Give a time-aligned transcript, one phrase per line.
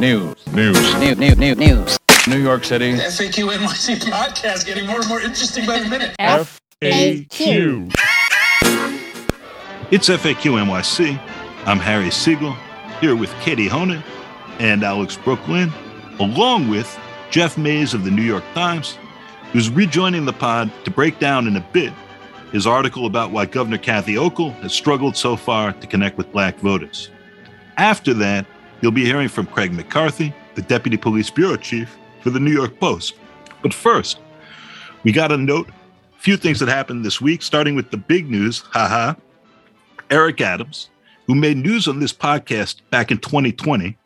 [0.00, 0.34] News.
[0.54, 0.94] News.
[0.98, 1.98] News, news, news, news.
[2.26, 2.94] New York City.
[2.94, 6.16] FAQ NYC podcast getting more and more interesting by the minute.
[6.18, 7.92] FAQ.
[9.90, 11.20] It's FAQ NYC.
[11.66, 12.56] I'm Harry Siegel
[13.02, 14.02] here with Katie Honan
[14.58, 15.70] and Alex Brooklyn,
[16.18, 16.98] along with
[17.30, 18.96] Jeff Mays of the New York Times,
[19.52, 21.92] who's rejoining the pod to break down in a bit
[22.52, 26.58] his article about why Governor Kathy Hochul has struggled so far to connect with black
[26.60, 27.10] voters.
[27.76, 28.46] After that,
[28.80, 32.78] you'll be hearing from Craig McCarthy, the Deputy Police Bureau Chief for the New York
[32.80, 33.14] Post.
[33.62, 34.18] But first,
[35.04, 38.30] we got a note, a few things that happened this week, starting with the big
[38.30, 39.14] news, haha.
[40.10, 40.90] Eric Adams,
[41.26, 43.96] who made news on this podcast back in 2020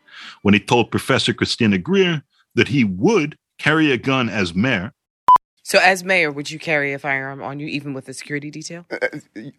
[0.42, 2.22] when he told Professor Christina Greer
[2.54, 4.92] that he would carry a gun as mayor.
[5.62, 8.84] So, as mayor, would you carry a firearm on you, even with a security detail?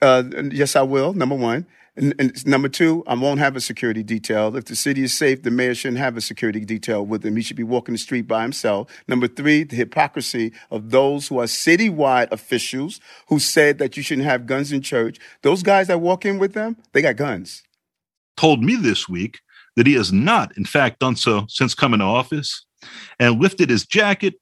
[0.02, 1.14] Uh, yes, I will.
[1.14, 1.66] Number one.
[1.98, 4.56] And, and, number two, I won't have a security detail.
[4.56, 7.36] If the city is safe, the mayor shouldn't have a security detail with him.
[7.36, 8.92] He should be walking the street by himself.
[9.08, 14.28] Number three, the hypocrisy of those who are citywide officials who said that you shouldn't
[14.28, 15.20] have guns in church.
[15.42, 17.64] Those guys that walk in with them, they got guns.
[18.36, 19.40] Told me this week
[19.78, 22.66] that he has not, in fact, done so since coming to office
[23.20, 24.36] and lifted his jacket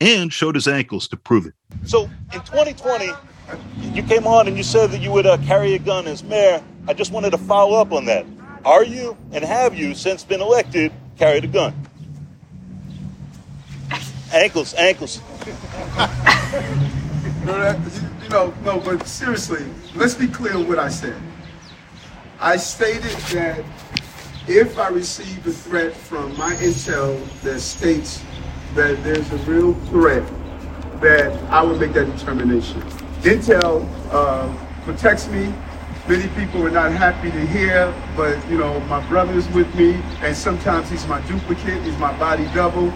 [0.00, 1.54] and showed his ankles to prove it.
[1.84, 3.10] So in 2020,
[3.92, 6.62] you came on and you said that you would uh, carry a gun as mayor.
[6.86, 8.26] I just wanted to follow up on that.
[8.64, 11.74] Are you and have you, since been elected, carried a gun?
[14.32, 15.20] Ankles, ankles.
[17.40, 21.16] you know, no, but seriously, let's be clear what I said.
[22.40, 23.64] I stated that
[24.48, 28.22] if I receive a threat from my intel that states
[28.74, 30.26] that there's a real threat,
[31.00, 32.80] that I would make that determination.
[33.22, 34.54] Intel uh,
[34.84, 35.52] protects me.
[36.06, 39.94] Many people are not happy to hear, but you know, my brother is with me,
[40.20, 42.92] and sometimes he's my duplicate, he's my body double.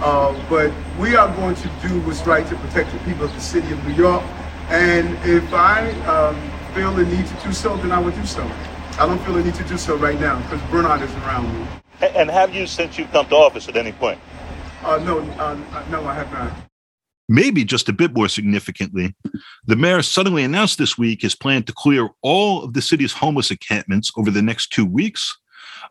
[0.00, 3.40] Uh, but we are going to do what's right to protect the people of the
[3.40, 4.22] city of New York.
[4.68, 6.36] And if I um,
[6.74, 8.48] feel the need to do so, then I will do so.
[9.00, 11.66] I don't feel the need to do so right now because Bernard isn't around me.
[12.00, 14.20] And have you, since you've come to office at any point?
[14.84, 15.58] Uh, no, uh,
[15.90, 16.52] no, I have not.
[17.28, 19.14] Maybe just a bit more significantly,
[19.64, 23.50] the mayor suddenly announced this week his plan to clear all of the city's homeless
[23.50, 25.36] encampments over the next two weeks,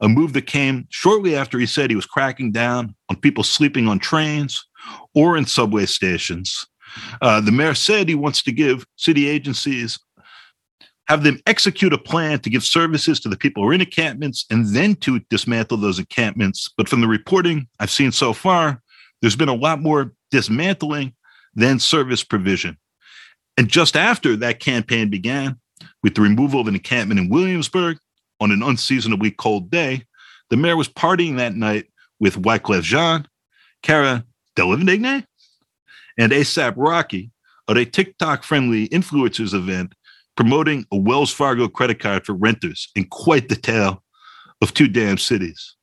[0.02, 3.88] a move that came shortly after he said he was cracking down on people sleeping
[3.88, 4.64] on trains
[5.16, 6.68] or in subway stations.
[7.22, 9.98] Uh, the mayor said he wants to give city agencies
[11.08, 14.46] have them execute a plan to give services to the people who are in encampments
[14.50, 16.72] and then to dismantle those encampments.
[16.78, 18.82] But from the reporting I've seen so far,
[19.22, 21.14] there's been a lot more dismantling
[21.56, 22.78] than service provision.
[23.58, 25.60] And just after that campaign began,
[26.02, 27.98] with the removal of an encampment in Williamsburg
[28.40, 30.04] on an unseasonably cold day,
[30.50, 31.86] the mayor was partying that night
[32.20, 33.28] with Wyclef Jean,
[33.82, 34.24] Cara
[34.56, 35.26] Delevingne,
[36.18, 37.32] and ASAP Rocky
[37.70, 39.94] at a TikTok friendly influencers event
[40.36, 44.04] promoting a Wells Fargo credit card for renters in quite the tale
[44.62, 45.76] of two damn cities.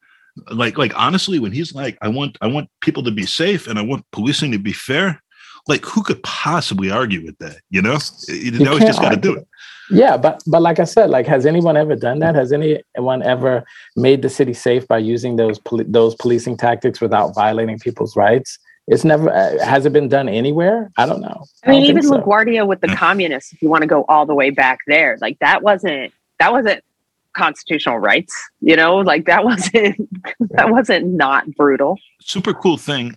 [0.51, 3.79] Like, like honestly, when he's like, I want, I want people to be safe and
[3.79, 5.23] I want policing to be fair.
[5.71, 7.61] Like, who could possibly argue with that?
[7.71, 9.47] You know, you, know, it's just got to do it.
[9.89, 12.35] Yeah, but but like I said, like has anyone ever done that?
[12.35, 13.65] Has anyone ever
[13.97, 18.59] made the city safe by using those poli- those policing tactics without violating people's rights?
[18.89, 20.91] It's never uh, has it been done anywhere?
[20.97, 21.45] I don't know.
[21.65, 22.19] I, I mean, even so.
[22.19, 25.39] LaGuardia with the communists, if you want to go all the way back there, like
[25.39, 26.83] that wasn't that wasn't
[27.37, 28.35] constitutional rights.
[28.61, 30.09] You know, like that wasn't
[30.51, 31.97] that wasn't not brutal.
[32.21, 33.17] Super cool thing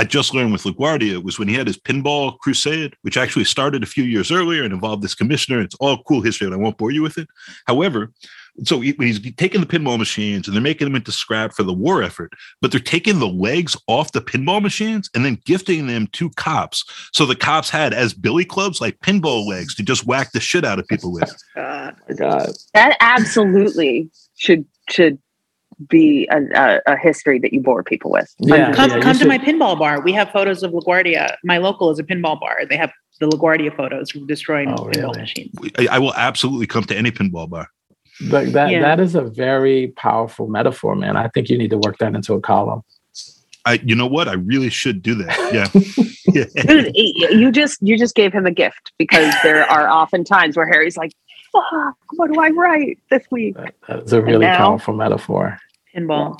[0.00, 3.82] I just learned with LaGuardia was when he had his pinball crusade, which actually started
[3.82, 5.60] a few years earlier and involved this commissioner.
[5.60, 7.28] It's all cool history, and I won't bore you with it.
[7.66, 8.10] However,
[8.64, 11.74] so he, he's taking the pinball machines and they're making them into scrap for the
[11.74, 16.06] war effort, but they're taking the legs off the pinball machines and then gifting them
[16.12, 16.82] to cops.
[17.12, 20.64] So the cops had as billy clubs like pinball legs to just whack the shit
[20.64, 21.30] out of people with.
[22.08, 22.50] Oh God.
[22.72, 25.18] That absolutely should should
[25.88, 28.32] be a, a, a, history that you bore people with.
[28.38, 30.00] Yeah, come yeah, come to my pinball bar.
[30.02, 31.36] We have photos of LaGuardia.
[31.44, 32.58] My local is a pinball bar.
[32.68, 35.20] They have the LaGuardia photos from destroying oh, pinball really?
[35.20, 35.54] machines.
[35.78, 37.68] I, I, will absolutely come to any pinball bar.
[38.30, 38.82] But that yeah.
[38.82, 41.16] that is a very powerful metaphor, man.
[41.16, 42.82] I think you need to work that into a column.
[43.64, 44.28] I, you know what?
[44.28, 45.38] I really should do that.
[45.52, 46.44] Yeah.
[46.56, 46.62] yeah.
[46.64, 50.66] Dude, you just you just gave him a gift because there are often times where
[50.66, 51.12] Harry's like,
[51.52, 55.58] "Fuck, what do I write this week?" That, that's a really now, powerful metaphor
[55.94, 56.38] pinball.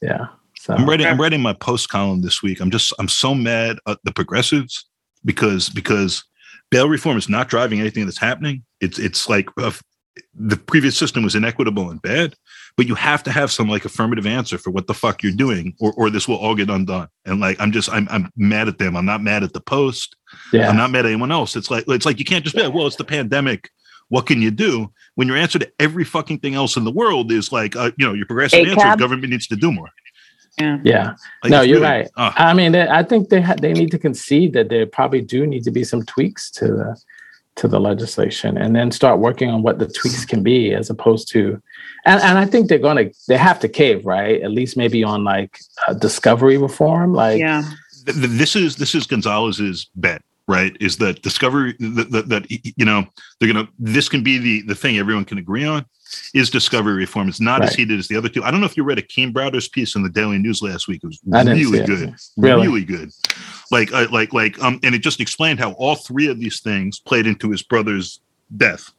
[0.00, 0.26] Yeah.
[0.58, 2.60] So I'm writing I'm writing my post column this week.
[2.60, 4.86] I'm just I'm so mad at the progressives
[5.24, 6.24] because because
[6.70, 8.64] bail reform is not driving anything that's happening.
[8.80, 9.72] It's it's like uh,
[10.34, 12.34] the previous system was inequitable and bad,
[12.76, 15.74] but you have to have some like affirmative answer for what the fuck you're doing,
[15.80, 17.08] or or this will all get undone.
[17.24, 18.96] And like I'm just I'm I'm mad at them.
[18.96, 20.16] I'm not mad at the post.
[20.52, 20.68] Yeah.
[20.68, 21.56] I'm not mad at anyone else.
[21.56, 23.70] It's like it's like you can't just be like, well, it's the pandemic.
[24.14, 27.32] What can you do when your answer to every fucking thing else in the world
[27.32, 28.70] is like, uh, you know, your progressive ACAB?
[28.72, 29.88] answer is government needs to do more.
[30.60, 30.78] Yeah.
[30.84, 31.14] Yeah.
[31.42, 32.08] Like, no, you're really- right.
[32.18, 32.34] ah.
[32.50, 35.46] I mean, they, I think they ha- they need to concede that there probably do
[35.46, 37.00] need to be some tweaks to the
[37.54, 41.30] to the legislation, and then start working on what the tweaks can be, as opposed
[41.32, 41.40] to,
[42.06, 44.40] and, and I think they're gonna they have to cave, right?
[44.42, 47.62] At least maybe on like uh, discovery reform, like Yeah.
[48.06, 50.76] th- th- this is this is Gonzalez's bet, right?
[50.80, 53.06] Is that discovery that, that, that you know
[53.38, 55.84] they're gonna this can be the the thing everyone can agree on
[56.34, 57.28] is discovery reform.
[57.28, 58.42] It's not as heated as the other two.
[58.44, 61.00] I don't know if you read Akeem Browder's piece in the Daily News last week.
[61.02, 61.86] It was really it.
[61.86, 62.66] good, Really?
[62.66, 63.10] really good.
[63.70, 67.00] Like uh, like like um, and it just explained how all three of these things
[67.00, 68.20] played into his brother's
[68.56, 68.90] death.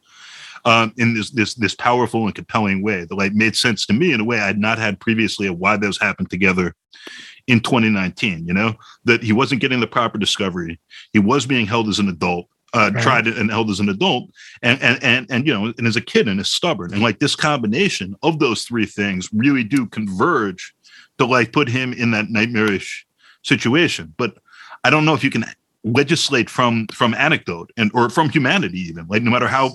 [0.66, 4.14] Um, in this this this powerful and compelling way that like made sense to me
[4.14, 6.74] in a way I'd not had previously of why those happened together
[7.48, 8.74] in 2019 you know
[9.04, 10.80] that he wasn't getting the proper discovery.
[11.12, 13.04] He was being held as an adult uh Right.
[13.04, 14.30] tried and held as an adult
[14.62, 16.94] and and and and you know and as a kid and is stubborn.
[16.94, 20.74] And like this combination of those three things really do converge
[21.20, 23.06] to like put him in that nightmarish
[23.44, 24.14] situation.
[24.18, 24.38] But
[24.86, 25.46] i don't know if you can
[25.86, 29.72] legislate from from anecdote and or from humanity even like no matter how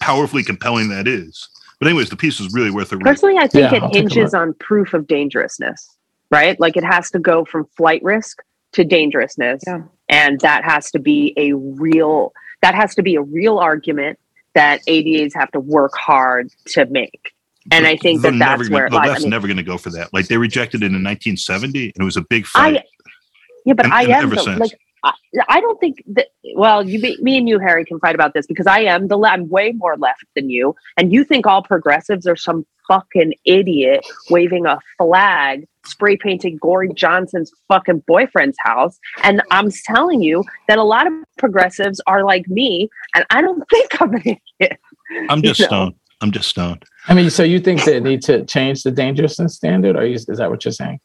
[0.00, 1.48] powerfully compelling that is.
[1.78, 3.04] But anyways the piece is really worth a read.
[3.04, 5.96] Personally, I think Yeah, it I'll hinges on proof of dangerousness,
[6.30, 6.58] right?
[6.60, 8.42] Like it has to go from flight risk
[8.72, 9.62] to dangerousness.
[9.66, 9.82] Yeah.
[10.08, 12.32] And that has to be a real
[12.62, 14.18] that has to be a real argument
[14.54, 17.32] that ADAs have to work hard to make.
[17.70, 19.62] And I think that that's gonna- where the like, I left's mean, never going to
[19.62, 20.12] go for that.
[20.12, 22.78] Like they rejected it in 1970, and it was a big fight.
[22.78, 22.82] I
[23.64, 24.58] yeah, but And- I and am ever the, since.
[24.60, 25.12] like I,
[25.48, 26.28] I don't think that.
[26.54, 29.18] Well, you, me- me and you, Harry, can fight about this because I am the.
[29.20, 34.04] I'm way more left than you, and you think all progressives are some fucking idiot
[34.30, 38.98] waving a flag, spray painting Corey Johnson's fucking boyfriend's house.
[39.22, 43.62] And I'm telling you that a lot of progressives are like me, and I don't
[43.70, 44.80] think I'm an idiot.
[45.28, 45.68] I'm just you know.
[45.68, 45.94] stoned.
[46.20, 46.84] I'm just stoned.
[47.08, 50.38] I mean, so you think they need to change the dangerousness standard, or is, is
[50.38, 51.00] that what you're saying?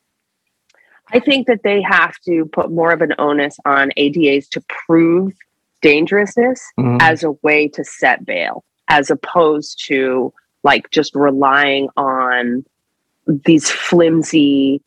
[1.12, 5.34] I think that they have to put more of an onus on ADAs to prove
[5.82, 7.02] dangerousness Mhm.
[7.02, 12.66] as a way to set bail, as opposed to like just relying on
[13.28, 14.82] these flimsy,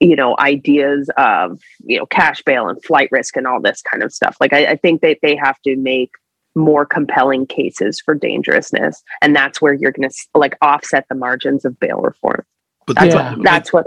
[0.00, 4.02] you know, ideas of, you know, cash bail and flight risk and all this kind
[4.02, 4.36] of stuff.
[4.40, 6.10] Like, I, I think that they have to make
[6.54, 9.02] more compelling cases for dangerousness.
[9.22, 12.44] And that's where you're going to like offset the margins of bail reform.
[12.86, 13.34] But That's Yeah.
[13.34, 13.86] what, that's what,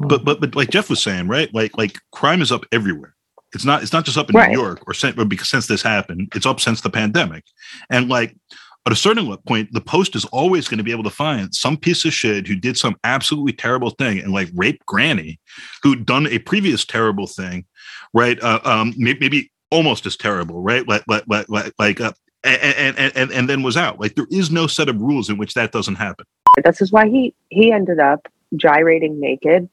[0.00, 1.52] but but but like Jeff was saying, right?
[1.54, 3.14] Like like crime is up everywhere.
[3.52, 4.50] It's not it's not just up in Right.
[4.50, 6.32] New York or, because since this happened.
[6.34, 7.44] It's up since the pandemic,
[7.90, 8.36] and like
[8.86, 11.76] at a certain point, the Post is always going to be able to find some
[11.76, 15.38] piece of shit who did some absolutely terrible thing and like raped Granny,
[15.82, 17.66] who'd done a previous terrible thing,
[18.14, 18.42] right?
[18.42, 20.86] Uh, um, maybe almost as terrible, right?
[20.88, 22.12] Like like like like, uh,
[22.42, 24.00] and, and and and then was out.
[24.00, 26.24] Like there is no set of rules in which that doesn't happen.
[26.64, 29.68] this is why he he ended up gyrating naked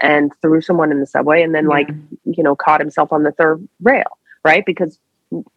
[0.00, 1.88] and threw someone in the subway and then like
[2.24, 4.64] you know caught himself on the third rail right?
[4.64, 4.98] Because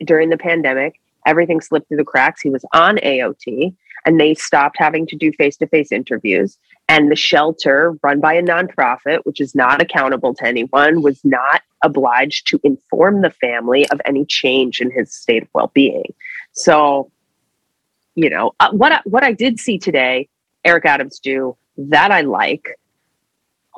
[0.03, 2.41] during the pandemic everything slipped through the cracks.
[2.41, 3.75] He was on AOT
[4.05, 6.57] and they stopped having to do face-to-face interviews.
[6.87, 11.61] And the shelter run by a nonprofit which is not accountable to anyone was not
[11.83, 16.13] obliged to inform the family of any change in his state of well-being.
[16.53, 17.11] So
[18.15, 20.27] you know uh, what I, what I did see today
[20.65, 22.79] Eric Adams do that I like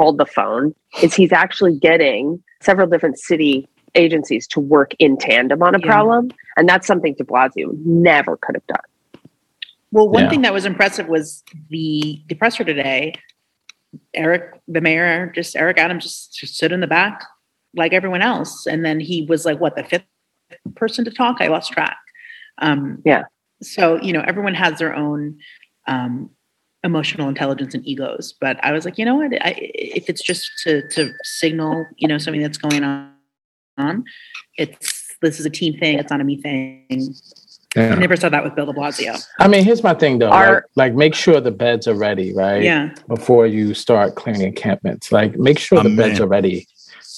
[0.01, 5.62] hold the phone is he's actually getting several different city agencies to work in tandem
[5.62, 5.86] on a Yeah.
[5.86, 8.88] problem and that's something de Blasio never could have done
[9.93, 10.29] Well, one Yeah.
[10.29, 13.13] thing that was impressive was the depressor today.
[14.13, 14.43] Eric,
[14.75, 17.22] the mayor, just Eric Adams, just, just stood in the back
[17.75, 20.05] like everyone else, and then he was like, "What the fifth
[20.75, 21.98] person to talk?" I lost track.
[22.60, 23.24] Um, Yeah.
[23.62, 25.38] So you know, everyone has their own
[25.88, 26.29] um,
[26.83, 29.33] emotional intelligence and egos, but I was like, you know what?
[29.45, 33.13] I, if it's just to to signal, you know, something that's going on,
[33.77, 34.03] on,
[34.57, 36.00] it's this is a team thing.
[36.00, 37.13] It's not a me thing.
[37.75, 37.93] Yeah.
[37.93, 39.23] I never saw that with Bill De Blasio.
[39.39, 40.29] I mean, here's my thing though.
[40.29, 42.63] Our- like, like, make sure the beds are ready, right?
[42.63, 42.93] Yeah.
[43.07, 46.67] Before you start clearing encampments, like make sure the beds are ready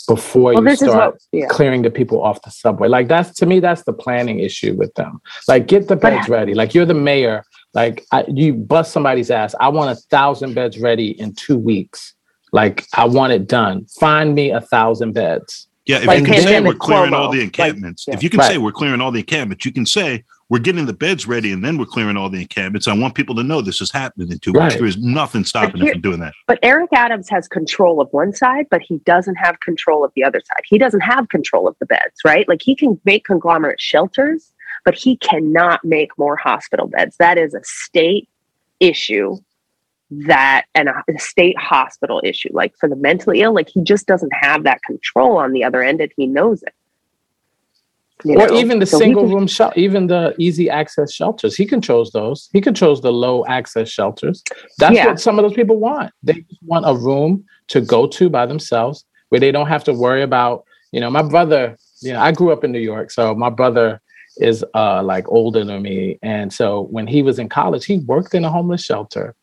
[0.08, 2.88] before well you start what yeah clearing the people off the subway.
[2.88, 5.22] Like that's to me, that's the planning issue with them.
[5.48, 6.54] Like, get the beds ready.
[6.54, 7.46] Like you're the mayor.
[7.74, 9.56] Like I, you bust somebody's ass.
[9.60, 12.14] I want a thousand beds ready in two weeks.
[12.52, 13.86] Like I want it done.
[14.00, 15.68] Find me a thousand beds.
[15.86, 17.32] Yeah, if Like you can say we're clearing all Cuomo.
[17.34, 18.14] the Like, encampments, yeah.
[18.14, 18.52] if you can Right.
[18.52, 21.66] say we're clearing all the encampments, you can say we're getting the beds ready and
[21.66, 22.88] then we're clearing all the encampments.
[22.88, 24.66] I want people to know this is happening in two Right.
[24.66, 24.76] weeks.
[24.76, 26.34] There is nothing stopping here- us from doing that.
[26.48, 30.24] But Eric Adams has control of one side, but he doesn't have control of the
[30.24, 30.62] other side.
[30.66, 32.48] He doesn't have control of the beds, right?
[32.48, 34.53] Like he can make congregate shelters,
[34.86, 37.16] but he cannot make more hospital beds.
[37.18, 38.28] That is a state
[38.80, 39.38] issue
[40.12, 44.06] that and a a state hospital issue like for the mentally ill like he just
[44.06, 46.74] doesn't have that control on the other end and he knows it
[48.24, 48.56] You or know?
[48.60, 51.56] even the So single can- room shel- even the easy access shelters.
[51.56, 52.50] He controls those.
[52.54, 54.44] He controls the low access shelters.
[54.78, 55.08] That's Yeah.
[55.08, 56.12] what some of those people want.
[56.22, 59.94] They just want a room to go to by themselves where they don't have to
[59.94, 63.34] worry about, you know, my brother, you know, I grew up in New York, so
[63.34, 64.00] my brother
[64.38, 68.34] is uh like older than me and so when he was in college, he worked
[68.34, 69.36] in a homeless shelter.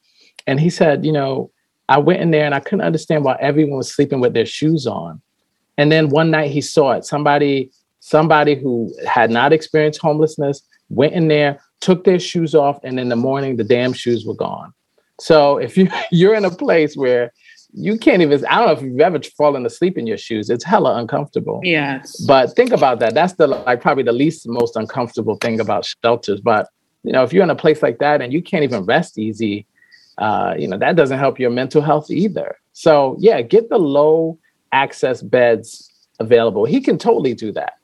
[0.47, 1.51] And he said, you know,
[1.89, 4.87] I went in there and I couldn't understand why everyone was sleeping with their shoes
[4.87, 5.21] on.
[5.77, 7.05] And then one night he saw it.
[7.05, 7.71] Somebody,
[8.01, 13.09] somebody who had not experienced homelessness went in there, took their shoes off, and in
[13.09, 14.73] the morning the damn shoes were gone.
[15.21, 17.33] So if you you're in a place where
[17.73, 20.51] you can't even, I don't know if you've ever fallen asleep in your shoes.
[20.51, 21.61] It's hella uncomfortable.
[21.63, 22.21] Yes.
[22.27, 23.15] But think about that.
[23.15, 26.41] That's the like probably the least most uncomfortable thing about shelters.
[26.41, 26.69] But
[27.03, 29.67] you know, if you're in a place like that and you can't even rest easy,
[30.19, 32.57] uh, you know, that doesn't help your mental health either.
[32.73, 34.39] So yeah, get the low
[34.73, 36.65] access beds available.
[36.65, 37.75] He can totally do that.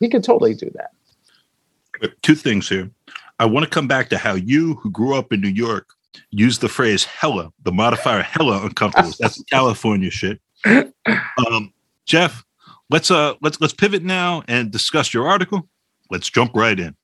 [0.00, 2.12] He can totally do that.
[2.22, 2.90] Two things here.
[3.38, 5.94] I want to come back to how you, who grew up in New York,
[6.32, 9.12] use the phrase hella, the modifier hella uncomfortable.
[9.20, 10.40] That's California shit.
[10.66, 11.72] Um,
[12.06, 12.44] Jeff,
[12.90, 15.68] let's uh let's let's pivot now and discuss your article.
[16.10, 16.96] Let's jump right in.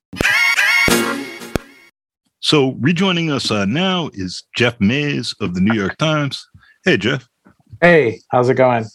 [2.41, 6.47] So rejoining us uh, now is Jeff Mays of the New York Times.
[6.85, 7.29] Hey Jeff,
[7.81, 8.87] Hey, how's it going?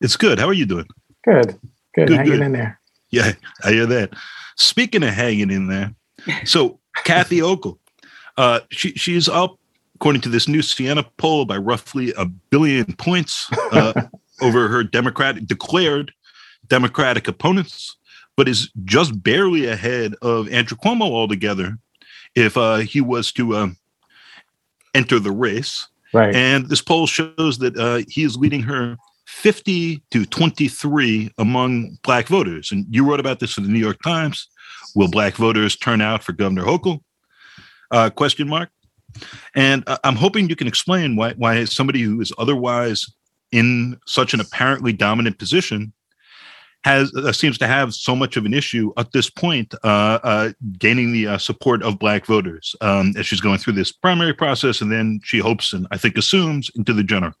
[0.00, 0.38] it's good.
[0.38, 0.86] How are you doing?
[1.24, 1.58] Good.
[1.94, 2.08] Good.
[2.08, 2.40] Good, Hanging good.
[2.42, 2.80] in there.
[3.10, 3.32] Yeah,
[3.64, 4.14] I hear that.
[4.56, 5.94] Speaking of hanging in there,
[6.44, 7.78] so Kathy Hochul,
[8.36, 9.58] uh, she she's up
[9.98, 13.92] according to this new Siena poll by roughly a billion points uh,
[14.40, 16.12] over her Democratic declared
[16.68, 17.96] Democratic opponents,
[18.36, 21.76] but is just barely ahead of Andrew Cuomo altogether.
[22.36, 23.68] If uh, he was to uh,
[24.94, 26.32] enter the race, Right.
[26.34, 32.28] and this poll shows that uh, he is leading her 50 to 23 among black
[32.28, 32.70] voters.
[32.70, 34.48] And you wrote about this in the New York Times.
[34.94, 37.00] Will black voters turn out for Governor Hochul?
[37.90, 38.70] Uh, question mark.
[39.54, 43.06] And I'm hoping you can explain why, why somebody who is otherwise
[43.52, 45.92] in such an apparently dominant position
[46.84, 50.52] has uh, seems to have so much of an issue at this point uh, uh,
[50.78, 54.80] gaining the uh, support of black voters um, as she's going through this primary process
[54.80, 57.34] and then she hopes and I think assumes into the general.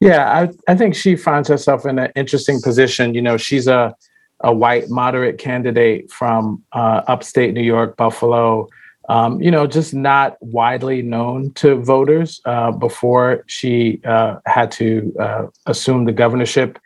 [0.00, 3.14] Yeah, I, I think she finds herself in an interesting position.
[3.14, 3.94] You know, she's a,
[4.40, 8.68] a white moderate candidate from uh, upstate New York, Buffalo.
[9.08, 15.14] Um, you know, just not widely known to voters uh, before she uh, had to
[15.20, 16.78] uh, assume the governorship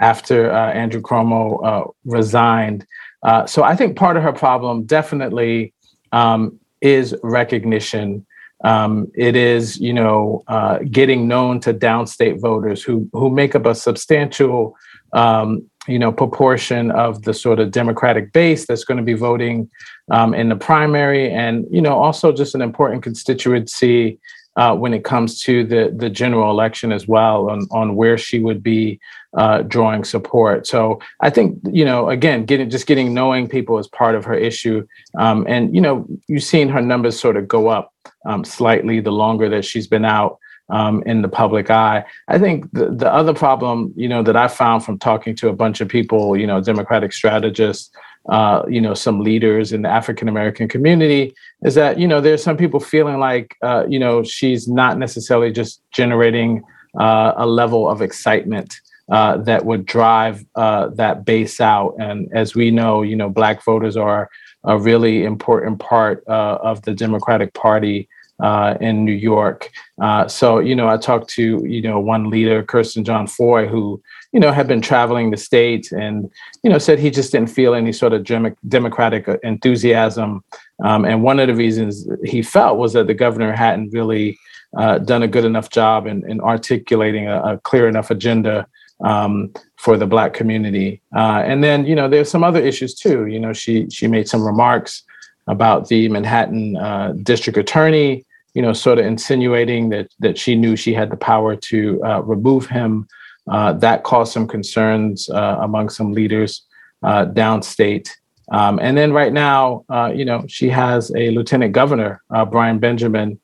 [0.00, 2.86] after uh, Andrew Cuomo uh, resigned.
[3.22, 5.72] Uh, so I think part of her problem definitely
[6.12, 8.24] um, is recognition
[8.62, 10.42] um, it is, you know,
[10.90, 14.74] getting known to downstate voters who who make up a substantial,
[15.12, 19.70] um, you know, proportion of the sort of Democratic base that's going to be voting
[20.10, 24.18] um, in the primary, and you know, also just an important constituency
[24.56, 28.38] uh, when it comes to the the general election as well on on where she
[28.38, 29.00] would be
[29.36, 30.66] uh, drawing support.
[30.66, 34.34] So I think you know, again, getting just getting knowing people is part of her
[34.34, 34.86] issue,
[35.18, 37.92] um, and you know, you've seen her numbers sort of go up
[38.26, 40.38] um, slightly the longer that she's been out
[40.70, 42.04] um, in the public eye.
[42.28, 45.52] I think the, the other problem, you know, that I found from talking to a
[45.52, 47.90] bunch of people, you know, Democratic strategists,
[48.28, 52.42] uh, you know, some leaders in the African American community, is that you know there's
[52.42, 56.62] some people feeling like uh, you know she's not necessarily just generating
[56.98, 58.80] uh, a level of excitement.
[59.10, 63.62] Uh, that would drive uh, that base out, and as we know, you know, Black
[63.62, 64.30] voters are
[64.64, 68.08] a really important part uh, of the Democratic Party
[68.42, 69.70] uh, in New York.
[70.00, 74.02] Uh, so, you know, I talked to, you know, one leader, Kirsten John Foy, who,
[74.32, 76.30] you know, had been traveling the state and,
[76.62, 80.42] you know, said he just didn't feel any sort of dem- Democratic enthusiasm.
[80.84, 84.36] Um, and one of the reasons he felt was that the governor hadn't really
[84.76, 88.66] uh, done a good enough job in, in articulating a, a clear enough agenda
[89.04, 91.00] um, for the black community.
[91.14, 93.26] Uh, and then, you know, there's some other issues too.
[93.26, 95.04] You know, she she made some remarks
[95.46, 98.24] about the Manhattan uh, district attorney,
[98.54, 102.20] you know, sort of insinuating that that she knew she had the power to uh,
[102.22, 103.06] remove him.
[103.50, 106.62] Uh, that caused some concerns uh, among some leaders
[107.02, 108.08] uh, downstate.
[108.50, 113.38] Um, and then right now, uh, you know, she has a lieutenant governor, Brian Benjamin,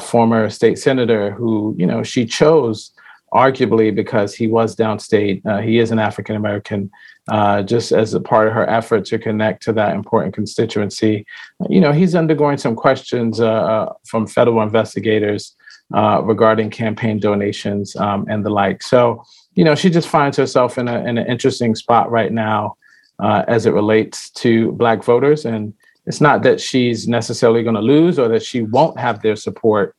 [0.00, 2.92] former state senator, who you know she chose
[3.32, 5.44] arguably because he was downstate.
[5.46, 6.90] Uh, he is an African American,
[7.28, 11.26] uh, just as a part of her effort to connect to that important constituency.
[11.68, 15.56] You know, he's undergoing some questions uh, from federal investigators
[15.90, 18.82] regarding campaign donations um, and the like.
[18.82, 19.22] So,
[19.54, 22.76] you know, she just finds herself in, a, in an interesting spot right now
[23.20, 25.74] as it relates to Black voters and
[26.08, 29.94] it's not that she's necessarily going to lose or that she won't have their support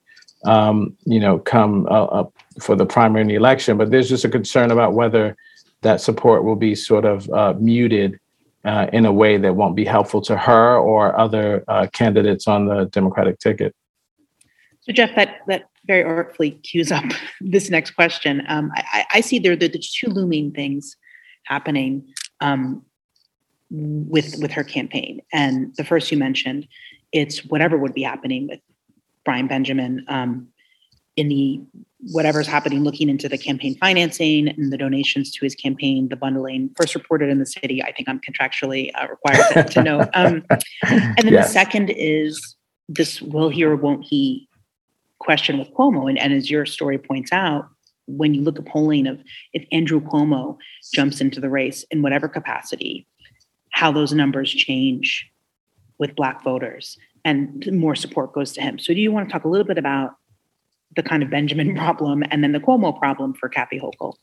[0.45, 4.25] um, you know come uh, up for the primary in the election but there's just
[4.25, 5.35] a concern about whether
[5.81, 8.19] that support will be sort of uh, muted
[8.65, 12.65] uh, in a way that won't be helpful to her or other uh, candidates on
[12.65, 13.75] the democratic ticket
[14.81, 17.05] so jeff that that very artfully cues up
[17.41, 20.95] this next question um, I, I, see there, there the two looming things
[21.45, 22.05] happening
[22.41, 22.85] um,
[23.71, 25.21] with with her campaign.
[25.33, 26.67] And the first you mentioned,
[27.11, 28.59] it's whatever would be happening with
[29.25, 30.47] Brian Benjamin um,
[31.19, 31.59] in the
[32.11, 36.69] whatever's happening, looking into the campaign financing and the donations to his campaign, the bundling
[36.77, 37.83] first reported in the city.
[37.83, 39.99] I think I'm contractually uh, required to, to know.
[40.13, 40.43] Um,
[40.83, 41.47] and then yes.
[41.47, 42.55] the second is
[42.87, 44.47] this: will he or won't he
[45.19, 46.09] question with Cuomo?
[46.09, 47.67] And, and as your story points out,
[48.07, 49.21] when you look at polling of
[49.53, 50.57] if Andrew Cuomo
[50.93, 53.07] jumps into the race in whatever capacity,
[53.71, 55.29] how those numbers change
[55.99, 58.79] with Black voters and more support goes to him.
[58.79, 60.15] So, do you want to talk a little bit about
[60.95, 64.13] the kind of Benjamin problem and then the Cuomo problem for Kathy Hochul?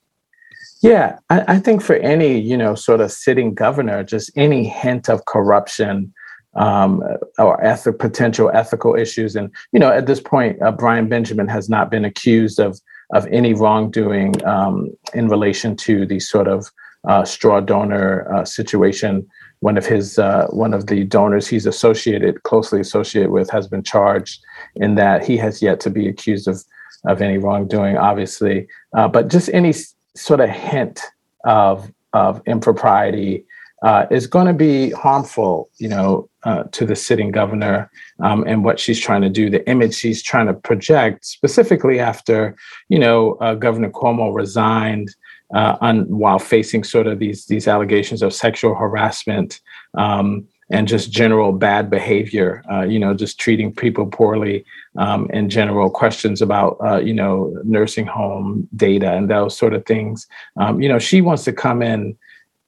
[0.82, 5.08] Yeah, I, I think for any you know sort of sitting governor, just any hint
[5.08, 6.12] of corruption
[6.54, 7.02] um,
[7.38, 11.68] or ethic, potential ethical issues, and you know at this point, uh, Brian Benjamin has
[11.68, 12.80] not been accused of
[13.14, 16.70] of any wrongdoing um, in relation to the sort of
[17.08, 19.26] uh, straw donor uh, situation.
[19.60, 23.82] One of his uh, one of the donors he's associated closely associated with has been
[23.82, 24.40] charged
[24.76, 26.62] in that he has yet to be accused of
[27.04, 28.66] of any wrongdoing, obviously.
[28.94, 29.72] Uh, but just any
[30.14, 31.00] sort of hint
[31.44, 33.44] of of impropriety
[33.86, 38.64] uh, is going to be harmful, you know, uh, to the sitting governor um, and
[38.64, 42.56] what she's trying to do, the image she's trying to project, specifically after,
[42.88, 45.14] you know, uh, Governor Cuomo resigned
[45.54, 49.60] uh, on, while facing sort of these these allegations of sexual harassment
[49.96, 52.64] um, and just general bad behavior.
[52.68, 54.64] Uh, you know, just treating people poorly
[54.98, 59.86] um, and general questions about uh, you know nursing home data and those sort of
[59.86, 60.26] things.
[60.56, 62.16] Um, you know, she wants to come in.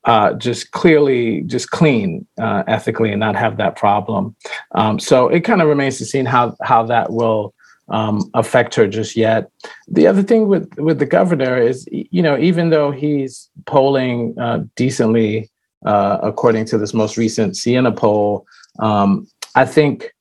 [0.04, 4.34] Uh, just clearly, just clean uh, ethically, and not have that problem.
[4.74, 7.52] Um, so it kind of remains to see how how that will
[7.88, 9.50] um, affect her just yet.
[9.88, 14.64] The other thing with with the governor is, you know, even though he's polling uh,
[14.76, 15.50] decently
[15.84, 18.46] uh, according to this most recent Siena poll,
[18.78, 20.12] um, I think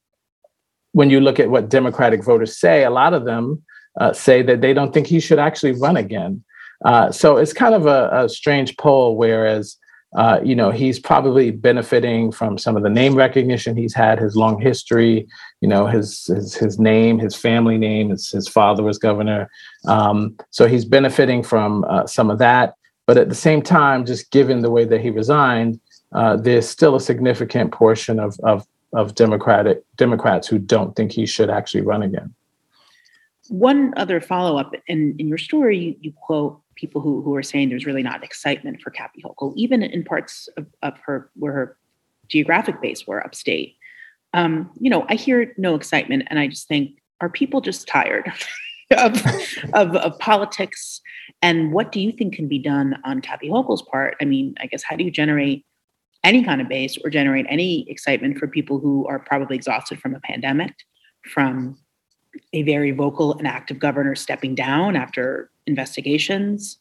[0.93, 3.63] when you look at what Democratic voters say, a lot of them
[3.99, 6.43] uh, say that they don't think he should actually run again.
[6.85, 9.77] Uh, so it's kind of a, a strange poll, whereas
[10.15, 14.37] uh, you know, he's probably benefiting from some of the name recognition he's had, his
[14.37, 15.27] long history,
[15.59, 19.49] you know, his his, his name, his family name, his, his father was governor.
[19.85, 22.75] Um, so he's benefiting from uh, some of that.
[23.05, 25.79] But at the same time, just given the way that he resigned,
[26.13, 31.25] uh, there's still a significant portion of, of, of Democratic Democrats who don't think he
[31.25, 32.33] should actually run again.
[33.49, 37.43] One other follow up in, in your story, you, you quote people who, who are
[37.43, 41.51] saying there's really not excitement for Kathy Hochul, even in parts of, of her where
[41.51, 41.77] her
[42.27, 43.75] geographic base were upstate.
[44.33, 48.31] Um, you know, I hear no excitement, and I just think, are people just tired
[48.97, 49.21] of,
[49.73, 51.01] of, of politics?
[51.41, 54.15] And what do you think can be done on Kathy Hochul's part?
[54.21, 55.65] I mean, I guess how do you generate
[56.23, 60.13] any kind of base or generate any excitement for people who are probably exhausted from
[60.13, 60.73] a pandemic,
[61.25, 61.77] from
[62.53, 66.77] a very vocal and active governor stepping down after investigations,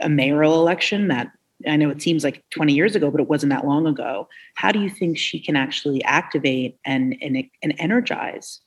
[0.00, 1.32] a mayoral election that
[1.66, 4.28] I know it seems like 20 years ago, but it wasn't that long ago.
[4.54, 8.60] How do you think she can actually activate and, and, and energize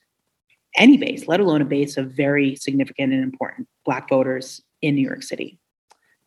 [0.76, 5.08] any base, let alone a base of very significant and important Black voters in New
[5.08, 5.58] York City?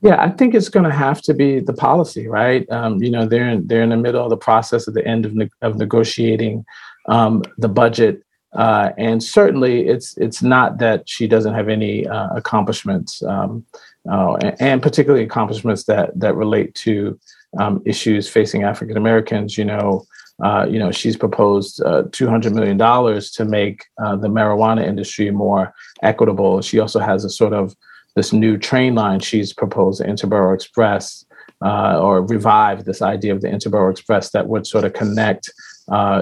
[0.01, 2.71] Yeah, I think it's going to have to be the policy, right?
[2.71, 5.25] Um, you know, they're in, they're in the middle of the process at the end
[5.25, 6.64] of, ne- of negotiating
[7.09, 8.23] um, the budget
[8.55, 13.64] uh, and certainly, it's it's not that she doesn't have any uh, accomplishments, um,
[14.09, 17.19] uh, and, particularly accomplishments that that relate to
[17.59, 19.59] um, issues facing African Americans.
[19.59, 20.07] You know,
[20.43, 24.87] uh, you know, she's proposed uh, two hundred million dollars to make uh, the marijuana
[24.87, 26.62] industry more equitable.
[26.62, 27.75] She also has a sort of
[28.14, 31.25] this new train line she's proposed, the Interborough Express,
[31.61, 35.51] or revive this idea of the Interborough Express that would sort of connect,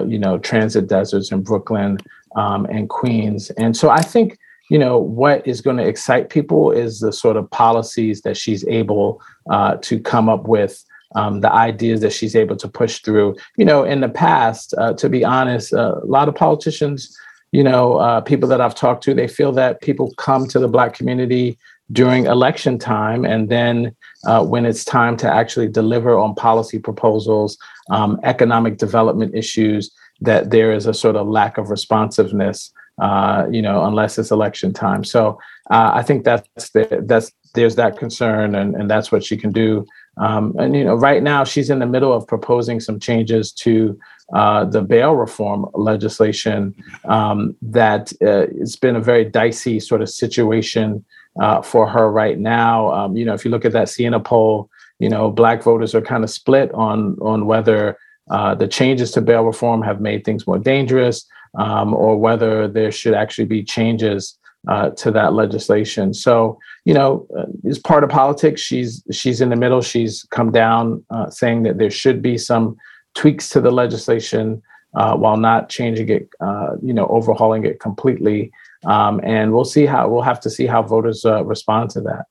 [0.07, 1.99] you know, transit deserts in Brooklyn
[2.35, 3.49] um, and Queens.
[3.51, 4.37] And so I think,
[4.69, 8.65] you know, what is going to excite people is the sort of policies that she's
[8.67, 10.83] able uh, to come up with.
[11.15, 13.35] Um, the ideas that she's able to push through.
[13.55, 17.15] You know, in the past, uh, to be honest, uh, a lot of politicians,
[17.51, 20.67] you know, uh, people that I've talked to, they feel that people come to the
[20.67, 21.55] Black community
[21.91, 23.25] during election time.
[23.25, 27.57] And then uh, when it's time to actually deliver on policy proposals,
[27.91, 29.91] um, economic development issues,
[30.23, 34.73] that there is a sort of lack of responsiveness, uh, you know, unless it's election
[34.73, 35.03] time.
[35.03, 39.37] So uh, I think that's the, that's there's that concern, and, and that's what she
[39.37, 39.85] can do.
[40.17, 43.99] Um, and you know, right now she's in the middle of proposing some changes to
[44.33, 46.73] uh, the bail reform legislation.
[47.05, 51.03] Um, that uh, it's been a very dicey sort of situation
[51.41, 52.91] uh, for her right now.
[52.91, 56.01] Um, you know, if you look at that Siena poll, you know, black voters are
[56.01, 57.97] kind of split on on whether
[58.29, 61.25] uh, the changes to bail reform have made things more dangerous,
[61.57, 66.13] um, or whether there should actually be changes uh, to that legislation.
[66.13, 69.81] So, you know, uh, as part of politics, she's she's in the middle.
[69.81, 72.77] She's come down uh, saying that there should be some
[73.13, 74.61] tweaks to the legislation
[74.95, 78.51] uh, while not changing it, uh, you know, overhauling it completely.
[78.85, 82.25] Um, and we'll see how we'll have to see how voters uh, respond to that.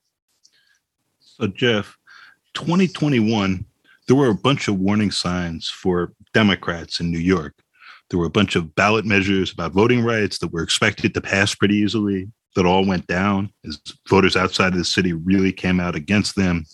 [1.21, 1.99] So, Jeff,
[2.55, 3.65] 2021,
[4.12, 7.55] there were a bunch of warning signs for Democrats in New York.
[8.11, 11.55] There were a bunch of ballot measures about voting rights that were expected to pass
[11.55, 15.96] pretty easily that all went down as voters outside of the city really came out
[15.96, 16.66] against them.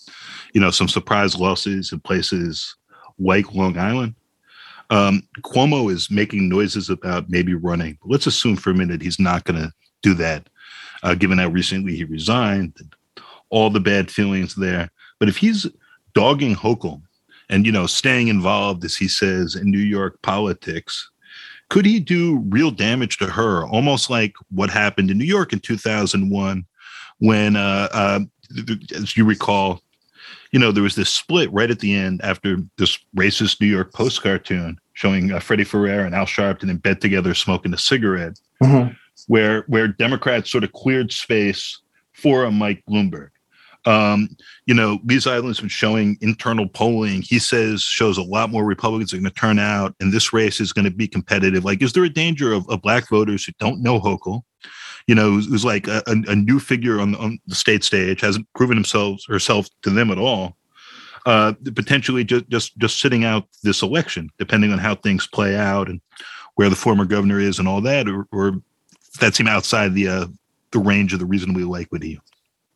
[0.53, 2.75] You know, some surprise losses in places
[3.17, 4.15] like Long Island.
[4.89, 7.97] Um, Cuomo is making noises about maybe running.
[8.03, 9.71] Let's assume for a minute he's not going to
[10.01, 10.49] do that,
[11.03, 12.75] uh, given how recently he resigned,
[13.49, 14.91] all the bad feelings there.
[15.19, 15.67] But if he's
[16.13, 17.01] dogging Hochul
[17.49, 21.09] and you know staying involved, as he says, in New York politics,
[21.69, 23.65] could he do real damage to her?
[23.67, 26.65] Almost like what happened in New York in 2001,
[27.19, 28.19] when, uh, uh,
[28.95, 29.81] as you recall,
[30.51, 33.93] you know, there was this split right at the end after this racist New York
[33.93, 38.39] Post cartoon showing uh, Freddie Ferrer and Al Sharpton in bed together smoking a cigarette,
[38.63, 38.91] mm-hmm.
[39.27, 41.79] where where Democrats sort of cleared space
[42.13, 43.29] for a Mike Bloomberg.
[43.85, 44.29] Um,
[44.65, 47.21] you know, Lee Zeldin's been showing internal polling.
[47.21, 50.59] He says shows a lot more Republicans are going to turn out, and this race
[50.59, 51.63] is going to be competitive.
[51.63, 54.43] Like, is there a danger of, of black voters who don't know Hochul?
[55.09, 58.45] you know, who's, like a, a, new figure on the, on the state stage, hasn't
[58.53, 60.55] proven himself herself to them at all.
[61.25, 65.89] Uh, potentially just just just sitting out this election, depending on how things play out
[65.89, 65.99] and
[66.55, 68.61] where the former governor is and all that, or, or
[69.19, 70.25] that seem outside the uh,
[70.71, 72.19] the range of the reasonably likely.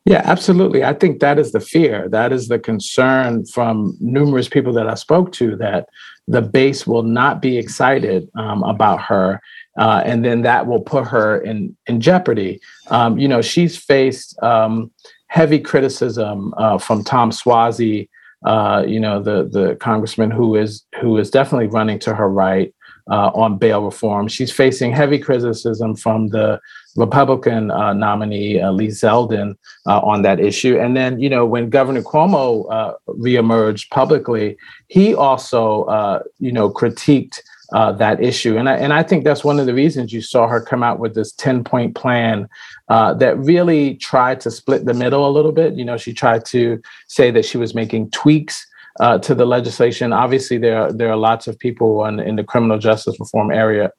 [0.04, 0.84] Yeah, absolutely.
[0.84, 2.08] I think that is the fear.
[2.10, 5.88] That is the concern from numerous people that I spoke to that
[6.28, 9.40] the base will not be excited um, about her
[9.78, 12.60] uh, and then that will put her in in jeopardy.
[12.88, 14.90] Um, you know, she's faced um,
[15.28, 18.08] heavy criticism uh, from Tom Suozzi,
[18.44, 22.72] uh, you know, the the congressman who is who is definitely running to her right
[23.10, 24.28] uh, on bail reform.
[24.28, 26.60] She's facing heavy criticism from the
[26.96, 30.78] Republican uh, nominee uh, Lee Zeldin on that issue.
[30.78, 34.56] And then, you know, when Governor Cuomo reemerged publicly,
[34.88, 37.40] he also, you know, critiqued
[37.72, 38.56] uh, that issue.
[38.56, 40.98] And I, and I think that's one of the reasons you saw her come out
[40.98, 42.48] with this 10 point plan
[42.88, 45.74] uh, that really tried to split the middle a little bit.
[45.74, 48.66] You know, she tried to say that she was making tweaks
[49.00, 50.12] uh, to the legislation.
[50.12, 53.90] Obviously, there are, there are lots of people in, in the criminal justice reform area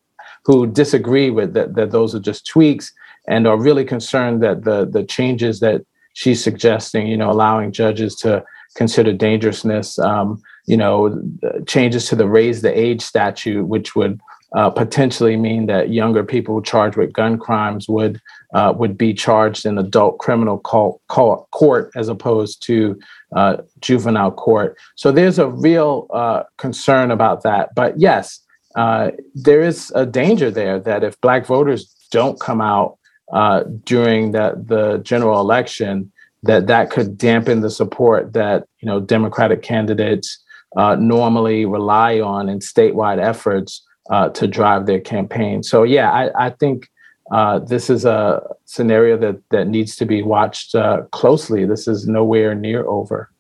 [0.45, 2.93] who disagree with that, that those are just tweaks
[3.27, 5.81] and are really concerned that the, the changes that
[6.13, 8.43] she's suggesting, you know, allowing judges to
[8.75, 11.21] consider dangerousness, um, you know,
[11.67, 14.19] changes to the raise the age statute, which would
[14.55, 18.21] uh, potentially mean that younger people charged with gun crimes would
[18.53, 22.97] uh, would be charged in adult criminal court as opposed to
[23.35, 24.77] uh, juvenile court.
[24.95, 27.75] So there's a real uh, concern about that.
[27.75, 28.39] But yes,
[28.75, 32.97] uh, there is a danger there that if Black voters don't come out
[33.33, 36.11] uh, during that the general election,
[36.43, 40.43] that that could dampen the support that you know Democratic candidates
[40.77, 45.63] uh, normally rely on in statewide efforts uh, to drive their campaign.
[45.63, 46.89] So yeah, I, I think
[47.31, 51.65] uh, this is a scenario that that needs to be watched uh, closely.
[51.65, 53.31] This is nowhere near over.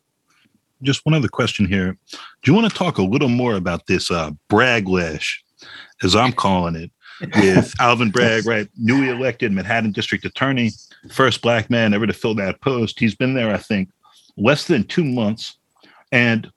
[0.85, 1.97] Just one other question here.
[2.11, 5.35] Do you want to talk a little more about this uh, Braglash,
[6.03, 6.91] as I'm calling it,
[7.35, 10.71] with Alvin Bragg, right, newly elected Manhattan District Attorney,
[11.09, 12.99] first black man ever to fill that post.
[12.99, 13.89] He's been there, I think,
[14.37, 15.57] less than two months
[16.11, 16.51] And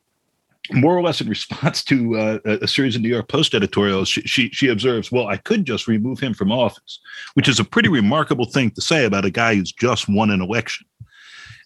[0.71, 4.21] more or less in response to uh, a series of New York Post editorials, she,
[4.23, 7.01] she, she observes, "Well, I could just remove him from office,"
[7.35, 10.43] which is a pretty remarkable thing to say about a guy who's just won an
[10.43, 10.87] election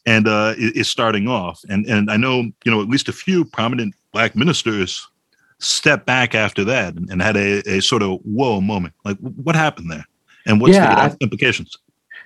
[0.06, 1.62] and uh, is starting off.
[1.68, 5.06] And and I know you know at least a few prominent black ministers
[5.58, 8.94] stepped back after that and, had a, a sort of whoa moment.
[9.04, 10.06] Like, what happened there,
[10.46, 11.76] and what's yeah, the I, implications?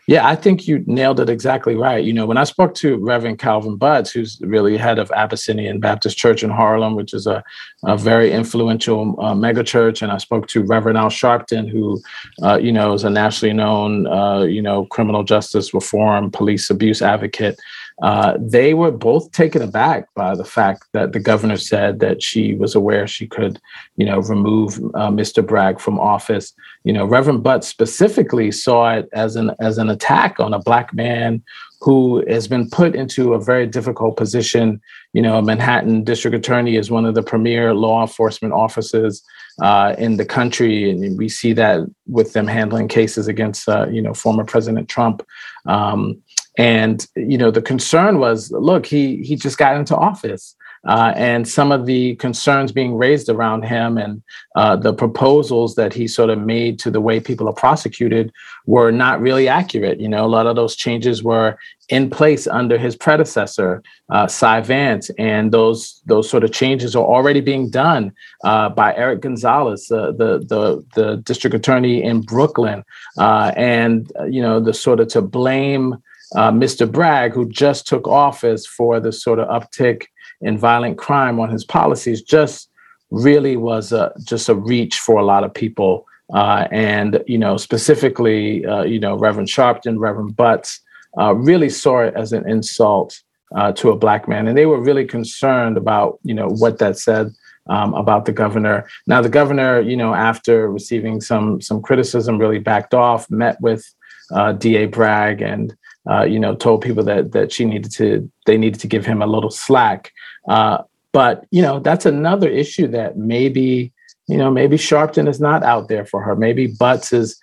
[0.09, 2.05] Yeah, I think you nailed it exactly right.
[2.05, 6.17] You know, when I spoke to Reverend Calvin Butts, who's really head of Abyssinian Baptist
[6.17, 7.43] Church in Harlem, which is a,
[7.85, 12.01] a very influential uh, megachurch, and I spoke to Reverend Al Sharpton, who,
[12.45, 17.03] uh, you know, is a nationally known, uh, you know, criminal justice reform, police abuse
[17.03, 17.59] advocate.
[18.03, 22.55] Uh, they were both taken aback by the fact that the governor said that she
[22.55, 23.59] was aware she could,
[23.97, 25.47] you know, remove uh, Mr.
[25.47, 26.53] Bragg from office.
[26.85, 30.93] You know, Reverend Butts specifically saw it as an as an attack on a black
[30.93, 31.43] man
[31.81, 34.81] who has been put into a very difficult position.
[35.15, 39.23] You know, Manhattan District Attorney is one of the premier law enforcement offices
[39.63, 44.03] uh, in the country, and we see that with them handling cases against, uh, you
[44.03, 45.27] know, former President Trump.
[45.65, 46.23] Um,
[46.57, 50.57] and you know, the concern was, look, he he just got into office.
[50.87, 54.23] Uh, and some of the concerns being raised around him and
[54.55, 58.33] uh, the proposals that he sort of made to the way people are prosecuted
[58.67, 59.99] were not really accurate.
[59.99, 64.61] You know, a lot of those changes were in place under his predecessor, uh, Cy
[64.61, 68.13] Vance, and those those sort of changes are already being done
[68.45, 72.85] uh, by Eric Gonzalez, the the the district attorney in Brooklyn,
[73.19, 75.97] uh, and uh, you know the sort of to blame
[76.35, 76.91] uh, Mr.
[76.91, 80.07] Bragg, who just took office for the sort of uptick
[80.41, 82.69] in violent crime on his policies, just
[83.11, 86.07] really was a, just a reach for a lot of people.
[86.35, 90.81] Uh, and you know, specifically, uh, you know, Reverend Sharpton, Reverend Butts,
[91.19, 93.23] uh, really saw it as an insult
[93.55, 96.99] uh, to a black man, and they were really concerned about you know what that
[96.99, 97.33] said
[97.69, 98.89] um, about the governor.
[99.07, 103.85] Now, the governor, you know, after receiving some some criticism, really backed off, met with
[104.33, 104.87] uh, D.A.
[104.87, 105.77] Bragg, and
[106.11, 109.23] uh, you know, told people that that she needed to they needed to give him
[109.23, 110.13] a little slack.
[110.49, 110.79] Uh,
[111.13, 113.93] but you know, that's another issue that maybe
[114.27, 116.37] you know maybe Sharpton is not out there for her.
[116.37, 117.39] Maybe Butts is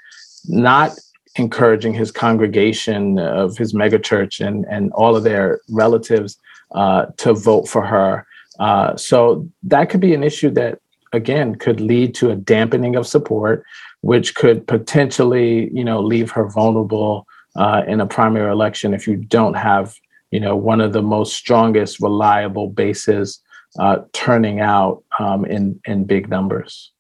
[0.48, 0.98] not
[1.36, 6.38] encouraging his congregation of his megachurch and and all of their relatives
[6.74, 8.26] uh, to vote for her.
[8.60, 10.80] Uh, so that could be an issue that
[11.12, 13.64] again could lead to a dampening of support,
[14.02, 19.16] which could potentially you know leave her vulnerable uh, in a primary election if you
[19.16, 19.96] don't have,
[20.32, 23.40] you know, one of the most strongest, reliable bases
[23.80, 26.92] uh, turning out um, in in big numbers.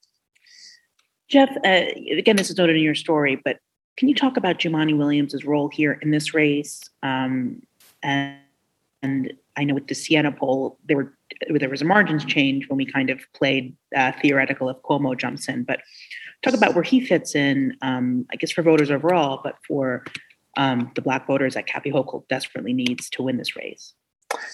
[1.30, 3.58] Jeff, uh, again, this is noted in your story, but
[3.98, 6.82] can you talk about Jumaane Williams' role here in this race?
[7.02, 7.62] Um,
[8.02, 8.38] and,
[9.02, 11.14] and, I know with the Siena poll, there were
[11.48, 15.48] there was a margins change when we kind of played uh, theoretical if Cuomo jumps
[15.48, 15.80] in, but
[16.42, 17.78] talk about where he fits in.
[17.84, 20.06] Um, I guess for voters overall, but for
[20.58, 23.94] um, the black voters that Kathy Hochul desperately needs to win this race?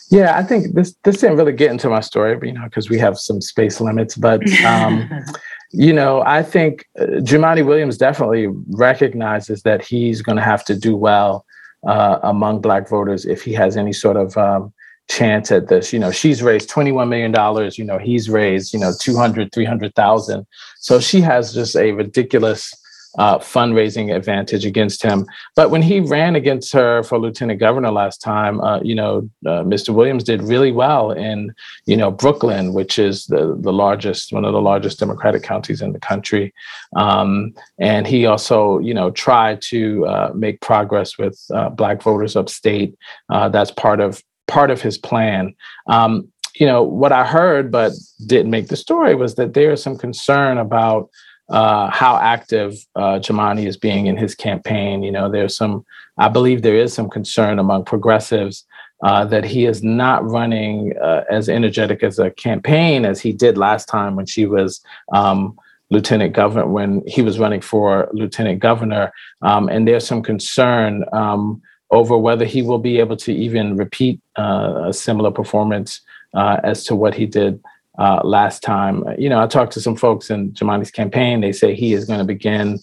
[0.09, 2.99] Yeah, I think this this didn't really get into my story, you know, because we
[2.99, 4.15] have some space limits.
[4.15, 5.09] But um,
[5.71, 10.75] you know, I think uh, Jumaane Williams definitely recognizes that he's going to have to
[10.75, 11.45] do well
[11.88, 14.73] uh, among Black voters if he has any sort of um,
[15.09, 15.93] chance at this.
[15.93, 17.71] You know, she's raised $21 million.
[17.75, 20.45] You know, he's raised, you know, 200, 300,000.
[20.79, 22.73] So she has just a ridiculous
[23.17, 25.26] uh, fundraising advantage against him.
[25.56, 29.63] But when he ran against her for lieutenant governor last time, uh, you know, uh,
[29.63, 29.89] Mr.
[29.89, 31.54] Williams did really well in,
[31.86, 35.93] you know, Brooklyn, which is the the largest, one of the largest Democratic counties in
[35.93, 36.54] the country.
[36.95, 42.36] Um, and he also, you know, tried to uh, make progress with uh, Black voters
[42.36, 42.95] upstate.
[43.30, 45.56] Uh, that's part of part of his plan.
[45.88, 47.93] Um, you know, what I heard but
[48.26, 51.10] didn't make the story was that there is some concern about
[51.49, 55.03] uh, how active uh, Jumaane is being in his campaign.
[55.03, 55.85] You know, there's some,
[56.17, 58.65] I believe there is some concern among progressives
[59.03, 63.57] uh, that he is not running uh, as energetic as a campaign as he did
[63.57, 64.81] last time when she was
[65.13, 65.57] um,
[65.89, 69.12] lieutenant governor, when he was running for lieutenant governor.
[69.41, 74.21] Um, and there's some concern um, over whether he will be able to even repeat
[74.38, 76.01] uh, a similar performance
[76.35, 77.59] uh, as to what he did
[77.99, 79.03] uh, last time.
[79.17, 81.41] You know, I talked to some folks in Jumaane's campaign.
[81.41, 82.79] They say he is going to begin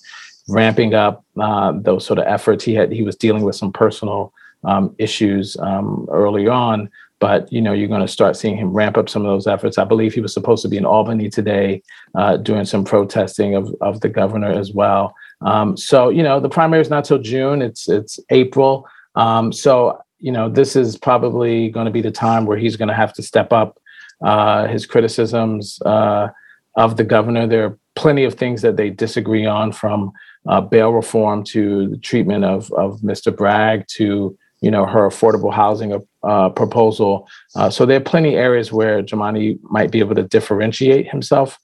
[0.48, 2.64] ramping up uh, those sort of efforts.
[2.64, 4.32] He had he was dealing with some personal
[4.64, 8.98] um, issues um, early on, but you know, you're going to start seeing him ramp
[8.98, 9.78] up some of those efforts.
[9.78, 11.82] I believe he was supposed to be in Albany today
[12.14, 15.14] uh, doing some protesting of of the governor as well.
[15.40, 17.62] Um, so you know, the primary is not till June.
[17.62, 18.86] It's it's April.
[19.14, 22.88] Um, so you know, this is probably going to be the time where he's going
[22.88, 23.78] to have to step up
[24.24, 26.28] uh, his criticisms uh,
[26.76, 27.46] of the governor.
[27.46, 30.12] There are plenty of things that they disagree on, from
[30.48, 33.34] uh, bail reform to the treatment of of Mr.
[33.36, 37.28] Bragg to you know her affordable housing uh, proposal.
[37.54, 41.58] Uh, so there are plenty areas where Jumaane might be able to differentiate himself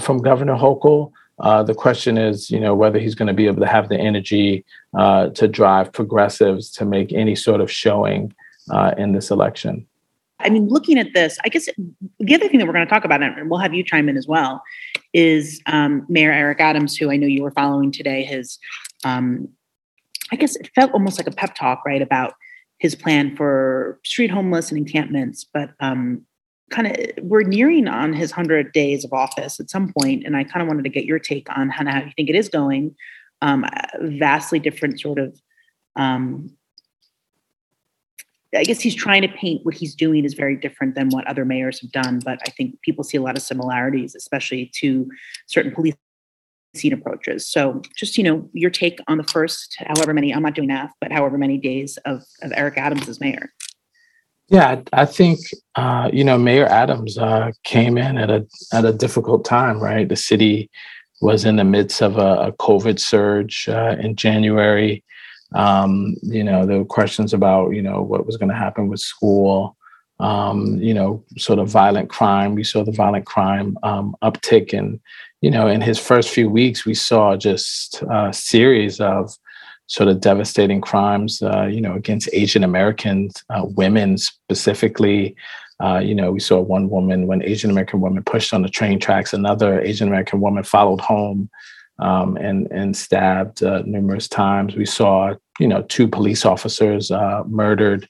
[0.00, 1.10] from Governor Hochul.
[1.38, 4.64] The question is, you know, whether he's going to be able to have the energy
[4.94, 8.32] to drive progressives to make any sort of showing
[8.96, 9.86] in this election.
[10.40, 11.68] I mean, looking at this, I guess
[12.18, 14.16] the other thing that we're going to talk about, and we'll have you chime in
[14.16, 14.62] as well,
[15.12, 18.22] is um, Mayor Eric Adams, who I know you were following today.
[18.22, 18.58] His,
[19.04, 19.48] um,
[20.30, 22.34] I guess it felt almost like a pep talk, right, about
[22.78, 25.44] his plan for street homeless and encampments.
[25.52, 26.24] But um,
[26.70, 30.44] kind of, we're nearing on his 100 days of office at some point, and I
[30.44, 32.94] kind of wanted to get your take on how, how you think it is going.
[33.40, 33.64] Um,
[34.00, 35.40] vastly different sort of
[35.94, 36.50] um,
[38.54, 41.44] I guess he's trying to paint what he's doing is very different than what other
[41.44, 45.06] mayors have done, but I think people see a lot of similarities, especially to
[45.46, 45.94] certain police
[46.74, 47.46] scene approaches.
[47.46, 50.92] So just, you know, your take on the first, however many, I'm not doing math,
[51.00, 53.52] but however many days of, of Eric Adams as mayor.
[54.50, 55.40] Yeah, I think
[55.74, 60.08] uh, you know Mayor Adams uh, came in at a at a difficult time, right?
[60.08, 60.70] The city
[61.20, 65.04] was in the midst of a, a COVID surge uh, in January.
[65.54, 69.76] Um, you know, were questions about, you know, what was going to happen with school,
[70.20, 72.54] um, you know, sort of violent crime.
[72.54, 74.76] We saw the violent crime um, uptick.
[74.76, 75.00] And,
[75.40, 79.34] you know, in his first few weeks, we saw just a series of
[79.86, 85.34] sort of devastating crimes, uh, you know, against Asian Americans, uh, women specifically.
[85.80, 88.98] Uh, you know, we saw one woman, when Asian American woman pushed on the train
[88.98, 91.48] tracks, another Asian American woman followed home
[91.98, 94.76] um, and and stabbed uh, numerous times.
[94.76, 98.08] We saw you know two police officers uh, murdered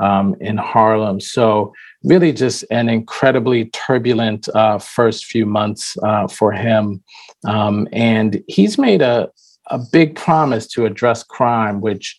[0.00, 1.20] um, in Harlem.
[1.20, 1.72] So
[2.04, 7.02] really, just an incredibly turbulent uh, first few months uh, for him,
[7.46, 9.30] um, and he's made a
[9.70, 12.18] a big promise to address crime, which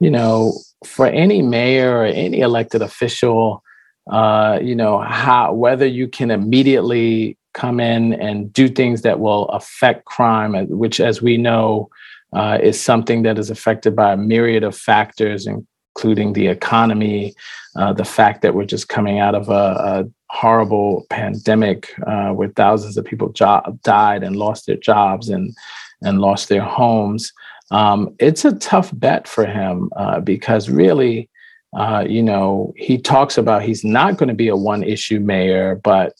[0.00, 0.52] you know
[0.86, 3.62] for any mayor or any elected official.
[4.10, 9.48] Uh, you know how whether you can immediately come in and do things that will
[9.48, 11.88] affect crime, which, as we know,
[12.32, 17.34] uh, is something that is affected by a myriad of factors, including the economy,
[17.76, 22.48] uh, the fact that we're just coming out of a, a horrible pandemic uh, where
[22.50, 25.54] thousands of people jo- died and lost their jobs and
[26.02, 27.32] and lost their homes.
[27.70, 31.28] Um, it's a tough bet for him uh, because really,
[31.76, 35.76] uh, you know, he talks about he's not going to be a one issue mayor,
[35.76, 36.14] but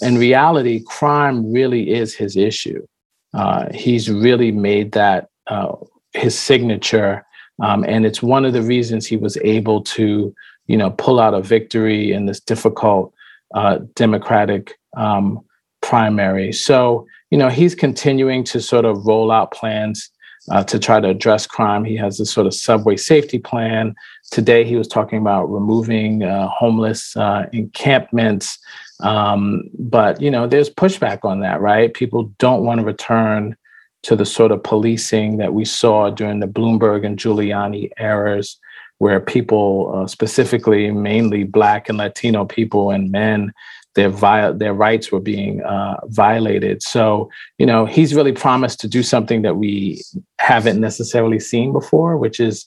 [0.00, 2.86] in reality, crime really is his issue.
[3.34, 5.72] Uh, he's really made that uh,
[6.12, 7.24] his signature,
[7.62, 10.34] um, and it's one of the reasons he was able to,
[10.66, 13.12] you know, pull out a victory in this difficult
[13.54, 15.44] uh, Democratic um,
[15.82, 16.52] primary.
[16.52, 20.10] So, you know, he's continuing to sort of roll out plans
[20.50, 21.84] uh, to try to address crime.
[21.84, 23.94] He has this sort of subway safety plan.
[24.30, 28.58] Today, he was talking about removing uh, homeless uh, encampments.
[29.00, 31.92] Um, but you know, there's pushback on that, right?
[31.92, 33.56] People don't want to return
[34.02, 38.58] to the sort of policing that we saw during the Bloomberg and Giuliani eras,
[38.98, 43.52] where people, uh, specifically mainly Black and Latino people and men,
[43.94, 44.10] their
[44.52, 46.82] their rights were being uh, violated.
[46.82, 50.02] So, you know, he's really promised to do something that we
[50.38, 52.66] haven't necessarily seen before, which is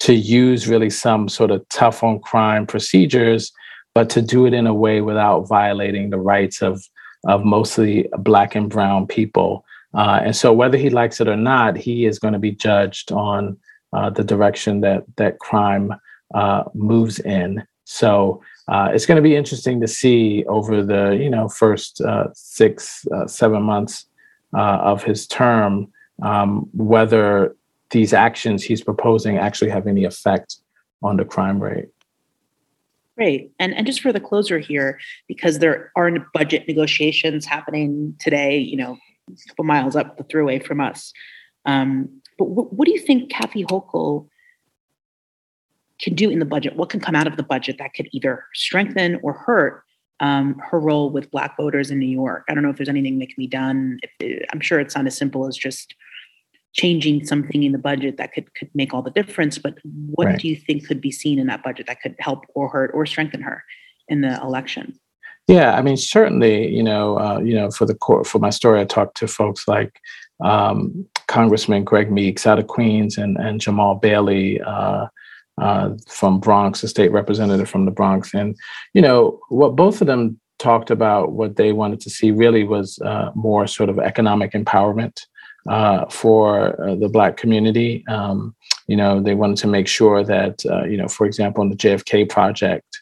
[0.00, 3.52] to use really some sort of tough on crime procedures
[3.94, 6.82] but to do it in a way without violating the rights of
[7.26, 9.64] of mostly black and brown people.
[9.92, 13.12] Uh, and so, whether he likes it or not, he is going to be judged
[13.12, 13.58] on
[13.92, 15.92] uh, the direction that that crime
[16.34, 17.62] uh, moves in.
[17.84, 22.28] So, uh, it's going to be interesting to see over the you know first uh,
[22.34, 24.06] six uh, seven months
[24.52, 25.86] of his term
[26.22, 27.56] um, whether
[27.90, 30.56] these actions he's proposing actually have any effect
[31.02, 31.88] on the crime rate.
[33.20, 33.52] Great.
[33.58, 38.78] And and just for the closer here, because there are budget negotiations happening today, you
[38.78, 38.96] know,
[39.28, 41.12] a couple miles up the thruway from us.
[41.66, 44.26] Um, but w- what do you think Kathy Hochul
[46.00, 46.76] can do in the budget?
[46.76, 49.82] What can come out of the budget that could either strengthen or hurt
[50.20, 52.46] um, her role with Black voters in New York?
[52.48, 53.98] I don't know if there's anything that can be done.
[54.18, 55.94] It, I'm sure it's not as simple as just
[56.72, 59.74] changing something in the budget that could could make all the difference but
[60.14, 60.38] what right.
[60.38, 63.04] do you think could be seen in that budget that could help or hurt or
[63.06, 63.62] strengthen her
[64.08, 64.98] in the election
[65.48, 68.80] yeah i mean certainly you know uh, you know for the court for my story
[68.80, 70.00] i talked to folks like
[70.44, 75.06] um, congressman greg meeks out of queens and, and jamaal bailey uh,
[75.60, 78.56] uh, from Bronx, a state representative from the Bronx, and
[78.94, 81.32] you know what both of them talked about.
[81.32, 85.26] What they wanted to see really was uh, more sort of economic empowerment
[85.68, 88.04] uh, for uh, the Black community.
[88.08, 88.54] Um,
[88.86, 91.76] you know, they wanted to make sure that uh, you know, for example, in the
[91.76, 93.00] JFK project,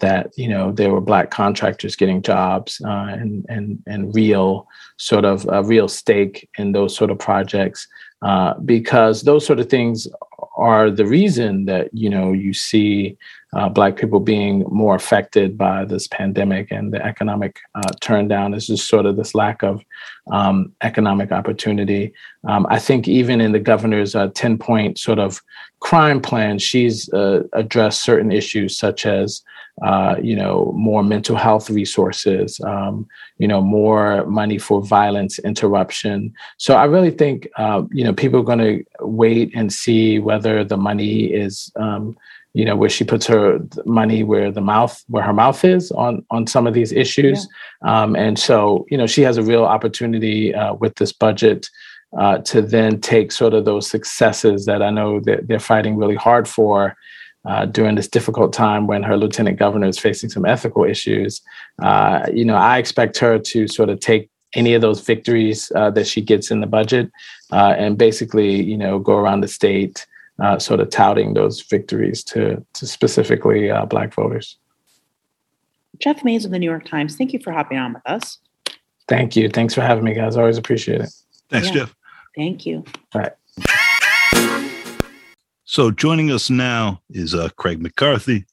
[0.00, 4.66] that you know there were black contractors getting jobs uh, and and and real
[4.98, 7.86] sort of a real stake in those sort of projects
[8.22, 10.08] uh, because those sort of things
[10.56, 13.16] are the reason that you know you see
[13.54, 18.54] uh, black people being more affected by this pandemic and the economic uh, turn down
[18.54, 19.82] is just sort of this lack of
[20.32, 22.12] um, economic opportunity.
[22.48, 25.40] Um, I think even in the governor's uh, 10 point sort of
[25.80, 29.42] crime plan, she's uh, addressed certain issues such as
[29.82, 36.32] uh, you know, more mental health resources, um, you know, more money for violence interruption.
[36.56, 40.64] So I really think, uh, you know, people are going to wait and see whether
[40.64, 42.16] the money is, um,
[42.58, 43.44] you know, where she puts her
[43.84, 47.38] money where the mouth, where her mouth is on on some of these issues.
[47.84, 48.02] Yeah.
[48.02, 48.56] Um, and so,
[48.90, 51.68] you know, she has a real opportunity uh, with this budget.
[52.16, 56.14] Uh, to then take sort of those successes that I know that they're fighting really
[56.14, 56.96] hard for,
[57.46, 61.42] uh, during this difficult time when her lieutenant governor is facing some ethical issues.
[61.82, 65.90] Uh, you know, I expect her to sort of take any of those victories uh,
[65.90, 67.10] that she gets in the budget
[67.52, 70.06] uh, and basically, you know, go around the state
[70.40, 74.58] uh, sort of touting those victories to, to specifically uh, Black voters.
[75.98, 78.38] Jeff Mays of the New York Times, thank you for hopping on with us.
[79.08, 79.48] Thank you.
[79.48, 80.36] Thanks for having me, guys.
[80.36, 81.10] Always appreciate it.
[81.48, 81.74] Thanks, yeah.
[81.74, 81.94] Jeff.
[82.36, 82.84] Thank you.
[83.14, 83.32] All right.
[85.64, 88.46] So joining us now is uh, Craig McCarthy,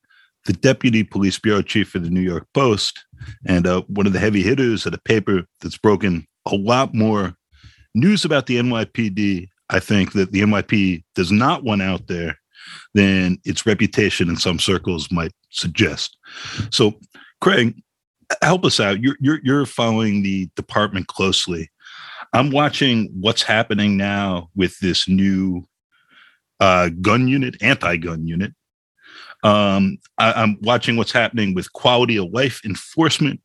[0.45, 3.05] the Deputy Police Bureau Chief for the New York Post,
[3.45, 7.35] and uh, one of the heavy hitters at a paper that's broken a lot more
[7.95, 9.47] news about the NYPD.
[9.69, 12.37] I think that the NYPD does not want out there
[12.93, 16.17] than its reputation in some circles might suggest.
[16.69, 16.99] So,
[17.41, 17.81] Craig,
[18.41, 19.01] help us out.
[19.01, 21.69] You're you're, you're following the department closely.
[22.33, 25.67] I'm watching what's happening now with this new
[26.59, 28.53] uh, gun unit, anti-gun unit.
[29.43, 33.41] Um, I, am watching what's happening with quality of life enforcement,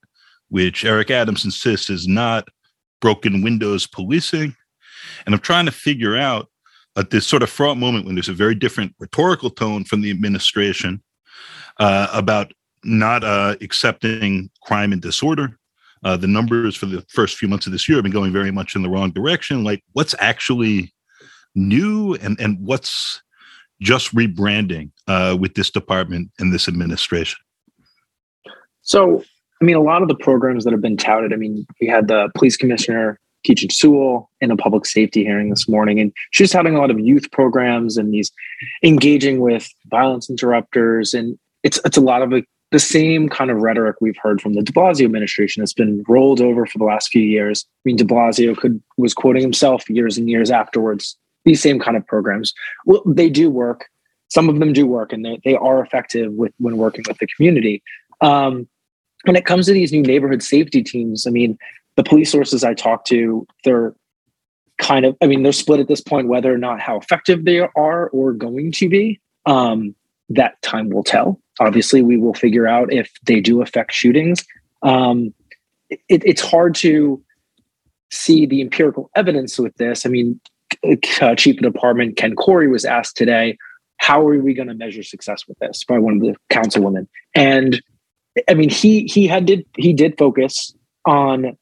[0.49, 2.49] which Eric Adams insists is not
[3.01, 4.55] broken windows policing.
[5.27, 6.49] And I'm trying to figure out
[6.97, 10.11] at this sort of fraught moment when there's a very different rhetorical tone from the
[10.11, 11.03] administration
[11.79, 12.53] uh, about
[12.85, 15.59] not uh, accepting crime and disorder.
[16.05, 18.51] Uh, the numbers for the first few months of this year have been going very
[18.51, 19.65] much in the wrong direction.
[19.65, 20.93] Like, what's actually
[21.55, 23.21] new and, and what's
[23.81, 27.39] just rebranding uh, with this department and this administration?
[28.83, 29.23] So,
[29.61, 32.09] I mean, a lot of the programs that have been touted, I mean, we had
[32.09, 36.75] the police commissioner, Keechant Sewell, in a public safety hearing this morning, and she's having
[36.75, 38.31] a lot of youth programs and these
[38.83, 41.15] engaging with violence interrupters.
[41.15, 44.55] And it's, it's a lot of a, the same kind of rhetoric we've heard from
[44.55, 47.65] the de Blasio administration that's been rolled over for the last few years.
[47.67, 51.97] I mean, de Blasio could was quoting himself years and years afterwards these same kind
[51.97, 52.53] of programs.
[52.85, 53.87] Well, they do work.
[54.29, 57.27] Some of them do work, and they, they are effective with when working with the
[57.27, 57.83] community.
[58.21, 58.69] Um,
[59.25, 61.59] when it comes to these new neighborhood safety teams, I mean,
[61.99, 63.93] the police sources I talk to, they're
[64.79, 67.59] kind of, I mean, they're split at this point whether or not how effective they
[67.59, 69.21] are or going to be.
[69.47, 69.97] Um,
[70.29, 71.41] that time will tell.
[71.59, 74.47] Obviously, we will figure out if they do affect shootings.
[74.83, 75.35] Um,
[75.91, 77.21] it, it's hard to
[78.13, 80.07] see the empirical evidence with this.
[80.07, 80.41] I mean,
[81.21, 83.59] uh, chief of department Ken Corey was asked today,
[83.97, 87.83] "How are we going to measure success with this?" by one of the councilwomen, and
[88.49, 90.75] I mean he he had did he did focus
[91.07, 91.57] on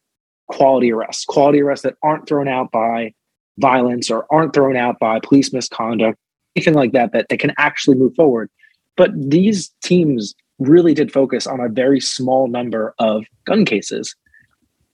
[0.48, 3.12] quality arrests, quality arrests that aren't thrown out by
[3.58, 6.18] violence or aren't thrown out by police misconduct,
[6.54, 8.50] anything like that that that can actually move forward.
[8.96, 14.14] But these teams really did focus on a very small number of gun cases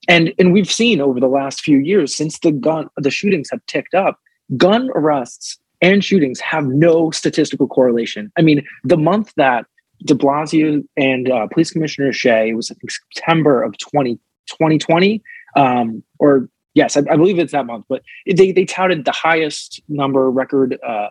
[0.09, 3.65] and and we've seen over the last few years since the gun the shootings have
[3.67, 4.19] ticked up
[4.57, 9.67] gun arrests and shootings have no statistical correlation i mean the month that
[10.05, 14.15] de blasio and uh, police commissioner shea was i think september of 20,
[14.49, 15.23] 2020
[15.57, 19.81] um, or yes I, I, believe it's that month but they, they touted the highest
[19.89, 21.09] number record uh,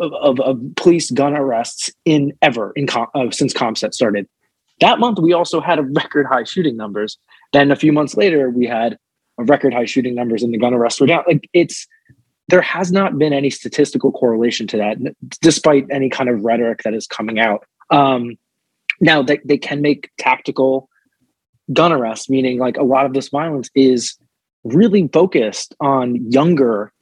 [0.00, 4.28] of, of, of, police gun arrests in ever in com, uh, since CompStat started
[4.80, 7.18] that month we also had a record high shooting numbers
[7.52, 8.98] then a few months later, we had
[9.38, 11.24] a record high shooting numbers and the gun arrests were down.
[11.26, 11.86] Like it's
[12.48, 14.96] there has not been any statistical correlation to that,
[15.40, 17.66] despite any kind of rhetoric that is coming out.
[17.90, 18.36] Um,
[19.00, 20.88] now they, they can make tactical
[21.72, 24.16] gun arrests, meaning like a lot of this violence is
[24.64, 26.92] really focused on younger,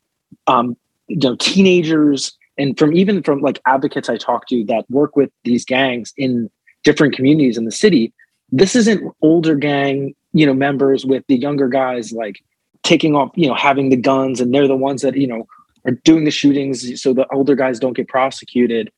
[0.47, 0.77] um,
[1.09, 5.31] you know, teenagers and from even from like advocates I talk to that work with
[5.45, 6.51] these gangs in
[6.85, 8.13] different communities in the city,
[8.51, 12.43] this isn't older gang, you know, members with the younger guys like
[12.83, 15.47] taking off, you know, having the guns and they're the ones that, you know,
[15.85, 18.91] are doing the shootings so the older guys don't get prosecuted.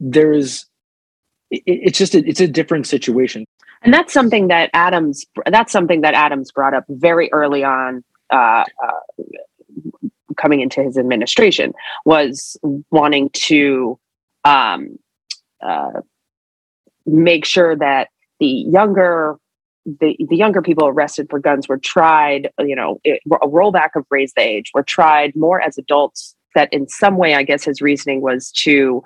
[0.00, 0.66] There is
[1.50, 3.46] it, it's just a, it's a different situation.
[3.82, 8.64] And that's something that Adams that's something that Adams brought up very early on uh,
[8.84, 9.24] uh,
[10.36, 11.72] coming into his administration
[12.04, 12.56] was
[12.90, 13.98] wanting to
[14.44, 14.98] um,
[15.60, 16.00] uh,
[17.06, 18.08] make sure that
[18.40, 19.36] the younger
[19.84, 24.04] the, the younger people arrested for guns were tried you know it, a rollback of
[24.10, 27.80] raise the age were tried more as adults that in some way i guess his
[27.80, 29.02] reasoning was to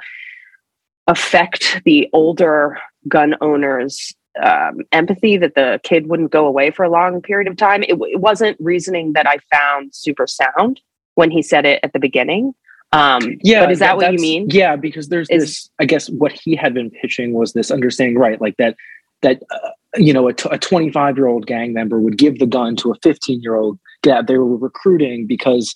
[1.07, 6.91] affect the older gun owners um, empathy that the kid wouldn't go away for a
[6.91, 7.83] long period of time.
[7.83, 10.81] It, it, wasn't reasoning that I found super sound
[11.15, 12.55] when he said it at the beginning.
[12.93, 14.49] Um, yeah, but is that, that what you mean?
[14.51, 15.71] Yeah, because there's is, this.
[15.79, 18.41] I guess what he had been pitching was this understanding, right?
[18.41, 18.77] Like that
[19.23, 22.91] that uh, you know a 25 year old gang member would give the gun to
[22.91, 23.79] a 15 year old.
[24.05, 25.75] Yeah, they were recruiting because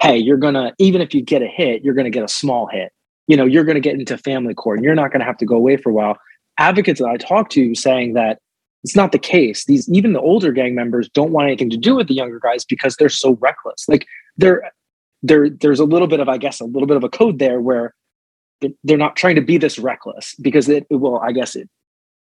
[0.00, 2.92] hey, you're gonna even if you get a hit, you're gonna get a small hit.
[3.26, 5.56] You know, you're gonna get into family court, and you're not gonna have to go
[5.56, 6.18] away for a while
[6.58, 8.38] advocates that I talk to saying that
[8.84, 9.64] it's not the case.
[9.64, 12.64] These even the older gang members don't want anything to do with the younger guys
[12.64, 13.88] because they're so reckless.
[13.88, 14.70] Like they're
[15.22, 17.60] there there's a little bit of I guess a little bit of a code there
[17.60, 17.94] where
[18.84, 21.68] they're not trying to be this reckless because it, it will I guess it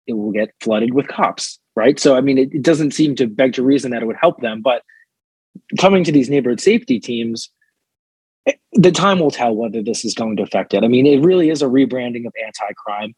[0.05, 1.99] it will get flooded with cops, right?
[1.99, 4.41] So I mean it, it doesn't seem to beg to reason that it would help
[4.41, 4.83] them, but
[5.79, 7.49] coming to these neighborhood safety teams
[8.47, 10.83] eh, the time will tell whether this is going to affect it.
[10.83, 13.15] I mean, it really is a rebranding of anti-crime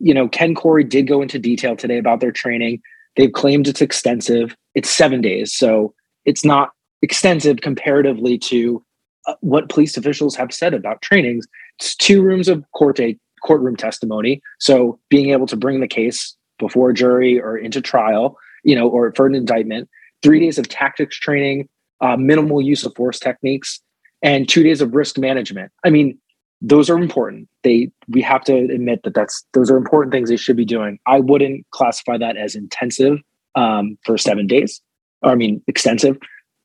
[0.00, 2.80] you know, Ken Corey did go into detail today about their training.
[3.16, 4.56] They've claimed it's extensive.
[4.74, 5.94] It's seven days, so
[6.24, 6.70] it's not
[7.02, 8.84] extensive comparatively to
[9.26, 11.46] uh, what police officials have said about trainings.
[11.78, 16.36] It's two rooms of court a courtroom testimony, so being able to bring the case
[16.58, 19.88] before a jury or into trial, you know, or for an indictment.
[20.22, 21.68] Three days of tactics training,
[22.00, 23.80] uh, minimal use of force techniques,
[24.22, 25.72] and two days of risk management.
[25.84, 26.18] I mean,
[26.60, 27.48] those are important.
[27.62, 30.98] They we have to admit that that's those are important things they should be doing.
[31.06, 33.18] I wouldn't classify that as intensive
[33.54, 34.80] um, for seven days.
[35.22, 36.18] Or, I mean, extensive.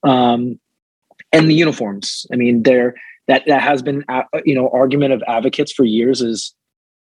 [0.03, 0.59] Um,
[1.31, 2.25] and the uniforms.
[2.31, 2.95] I mean, there
[3.27, 6.53] that that has been uh, you know argument of advocates for years is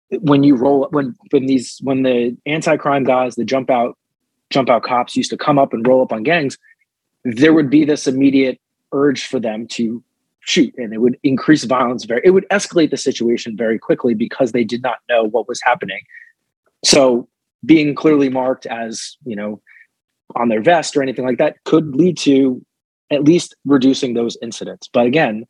[0.09, 3.97] when you roll when when these when the anti-crime guys the jump out
[4.49, 6.57] jump out cops used to come up and roll up on gangs
[7.25, 8.59] there would be this immediate
[8.93, 10.01] urge for them to
[10.47, 14.53] shoot and it would increase violence very it would escalate the situation very quickly because
[14.53, 15.99] they did not know what was happening.
[16.85, 17.27] So
[17.65, 19.61] being clearly marked as you know
[20.35, 22.63] on their vest or anything like that could lead to
[23.11, 24.89] at least reducing those incidents.
[24.91, 25.45] But again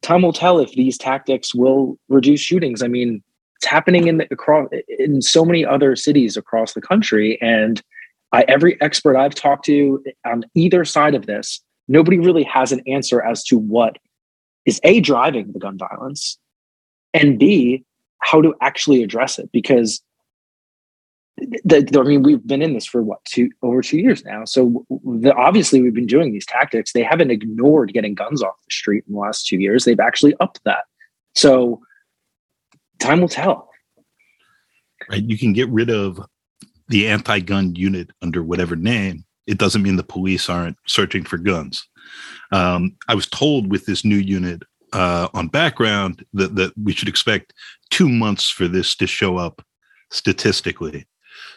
[0.00, 2.82] time will tell if these tactics will reduce shootings.
[2.82, 3.22] I mean
[3.56, 7.82] it's happening in the, across in so many other cities across the country and
[8.30, 12.80] I, every expert i've talked to on either side of this nobody really has an
[12.86, 13.98] answer as to what
[14.66, 16.38] is a driving the gun violence
[17.14, 17.84] and b
[18.20, 20.02] how to actually address it because
[21.64, 24.44] the, the, I mean, we've been in this for what two over two years now.
[24.44, 26.92] So the, obviously, we've been doing these tactics.
[26.92, 29.84] They haven't ignored getting guns off the street in the last two years.
[29.84, 30.84] They've actually upped that.
[31.34, 31.80] So
[32.98, 33.70] time will tell.
[35.08, 36.20] Right, you can get rid of
[36.88, 41.88] the anti-gun unit under whatever name, it doesn't mean the police aren't searching for guns.
[42.52, 47.08] Um, I was told with this new unit uh, on background that, that we should
[47.08, 47.54] expect
[47.90, 49.64] two months for this to show up
[50.10, 51.06] statistically.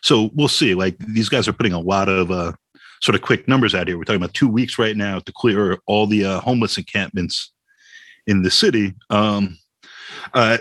[0.02, 0.74] So we'll see.
[0.74, 2.54] Like these guys are putting a lot of uh,
[3.02, 3.98] sort of quick numbers out here.
[3.98, 7.52] We're talking about two weeks right now to clear all the uh, homeless encampments
[8.26, 8.94] in the city.
[9.10, 9.58] Um,
[10.34, 10.60] uh,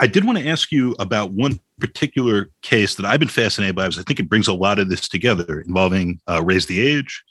[0.00, 3.84] I did want to ask you about one particular case that I've been fascinated by
[3.86, 7.22] because I think it brings a lot of this together involving uh, raise the age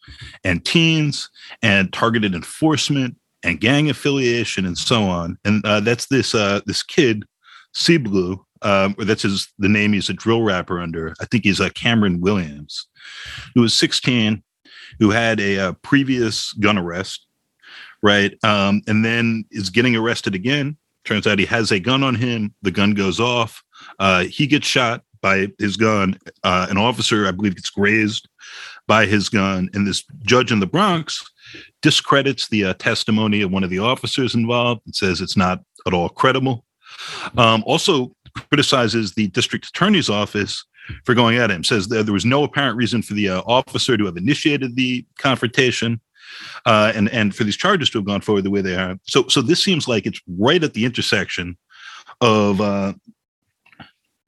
[0.43, 1.29] and teens
[1.61, 5.37] and targeted enforcement and gang affiliation and so on.
[5.45, 7.23] And uh, that's this uh, this kid,
[8.01, 11.13] Blue, um, or that's his the name he's a drill rapper under.
[11.21, 12.87] I think he's uh, Cameron Williams,
[13.55, 14.43] who was 16,
[14.99, 17.25] who had a, a uh, previous gun arrest,
[18.03, 18.33] right?
[18.43, 20.77] Um, and then is getting arrested again
[21.09, 22.53] Turns out he has a gun on him.
[22.61, 23.63] The gun goes off.
[23.99, 26.17] Uh, he gets shot by his gun.
[26.43, 28.29] Uh, an officer, I believe, gets grazed
[28.87, 29.69] by his gun.
[29.73, 31.29] And this judge in the Bronx
[31.81, 35.93] discredits the uh, testimony of one of the officers involved and says it's not at
[35.93, 36.63] all credible.
[37.37, 40.65] Um, also criticizes the district attorney's office
[41.03, 41.63] for going at him.
[41.63, 45.05] Says that there was no apparent reason for the uh, officer to have initiated the
[45.17, 45.99] confrontation.
[46.65, 48.97] uh, and and for these charges to have gone forward the way they are.
[49.03, 51.57] So so this seems like it's right at the intersection
[52.21, 52.93] of uh,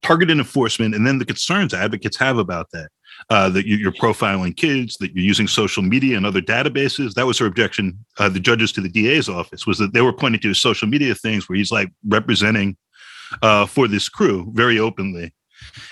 [0.02, 2.90] targeted enforcement and then the concerns advocates have about that.
[3.30, 7.14] Uh, that you're profiling kids, that you're using social media and other databases.
[7.14, 8.04] That was her objection.
[8.18, 11.14] Uh, the judges to the DA's office was that they were pointing to social media
[11.14, 12.78] things where he's like representing
[13.44, 15.34] uh, for this crew very openly,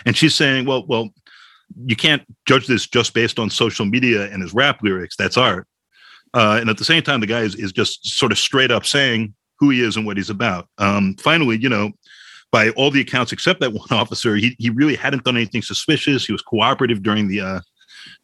[0.06, 1.10] and she's saying, "Well, well,
[1.86, 5.16] you can't judge this just based on social media and his rap lyrics.
[5.16, 5.68] That's art."
[6.34, 8.86] Uh, and at the same time, the guy is, is just sort of straight up
[8.86, 10.68] saying who he is and what he's about.
[10.78, 11.92] Um, finally, you know,
[12.52, 16.26] by all the accounts except that one officer, he, he really hadn't done anything suspicious.
[16.26, 17.60] He was cooperative during the uh,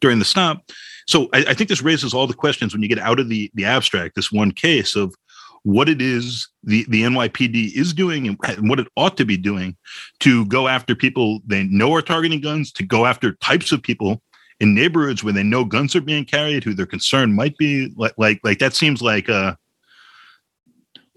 [0.00, 0.62] during the stop.
[1.06, 3.50] So I, I think this raises all the questions when you get out of the
[3.54, 4.14] the abstract.
[4.14, 5.14] This one case of
[5.62, 9.76] what it is the, the NYPD is doing and what it ought to be doing
[10.20, 14.22] to go after people they know are targeting guns, to go after types of people
[14.60, 17.92] in neighborhoods where they know guns are being carried, who their concern might be.
[17.96, 19.56] Like like like that seems like uh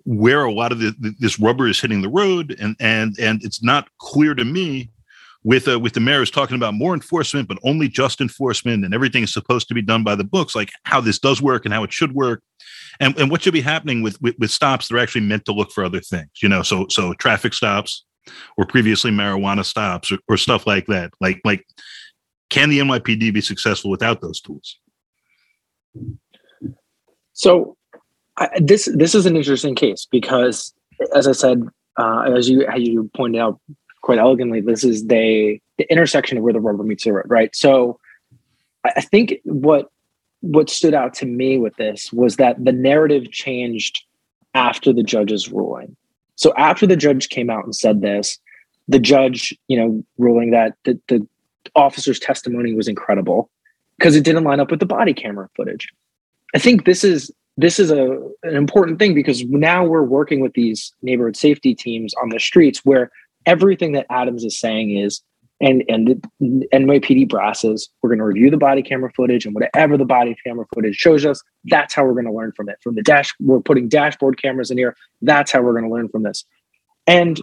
[0.06, 3.64] where a lot of the, this rubber is hitting the road, and and and it's
[3.64, 4.90] not clear to me
[5.44, 8.94] with uh, with the mayor is talking about more enforcement, but only just enforcement, and
[8.94, 11.74] everything is supposed to be done by the books, like how this does work and
[11.74, 12.42] how it should work,
[13.00, 15.54] and and what should be happening with with, with stops that are actually meant to
[15.54, 18.06] look for other things, you know, so so traffic stops
[18.58, 21.66] or previously marijuana stops or, or stuff like that, like like
[22.50, 24.78] can the NYPD be successful without those tools?
[27.34, 27.78] So
[28.60, 30.74] This this is an interesting case because,
[31.16, 31.64] as I said,
[31.98, 33.60] uh, as you as you pointed out
[34.02, 37.56] quite elegantly, this is the the intersection of where the rubber meets the road, right?
[37.56, 38.00] So,
[38.86, 39.90] I, I think what
[40.42, 44.04] what stood out to me with this was that the narrative changed
[44.54, 45.96] after the judge's ruling.
[46.36, 48.40] So after the judge came out and said this,
[48.88, 51.28] the judge, you know, ruling that the, the
[51.76, 53.50] officer's testimony was incredible
[53.98, 55.90] because it didn't line up with the body camera footage.
[56.56, 60.54] I think this is this is a an important thing because now we're working with
[60.54, 63.12] these neighborhood safety teams on the streets where
[63.46, 65.22] everything that Adams is saying is
[65.60, 69.98] and and the NYPD brasses we're going to review the body camera footage and whatever
[69.98, 72.78] the body camera footage shows us that's how we're going to learn from it.
[72.82, 76.08] From the dash we're putting dashboard cameras in here that's how we're going to learn
[76.08, 76.46] from this.
[77.08, 77.42] And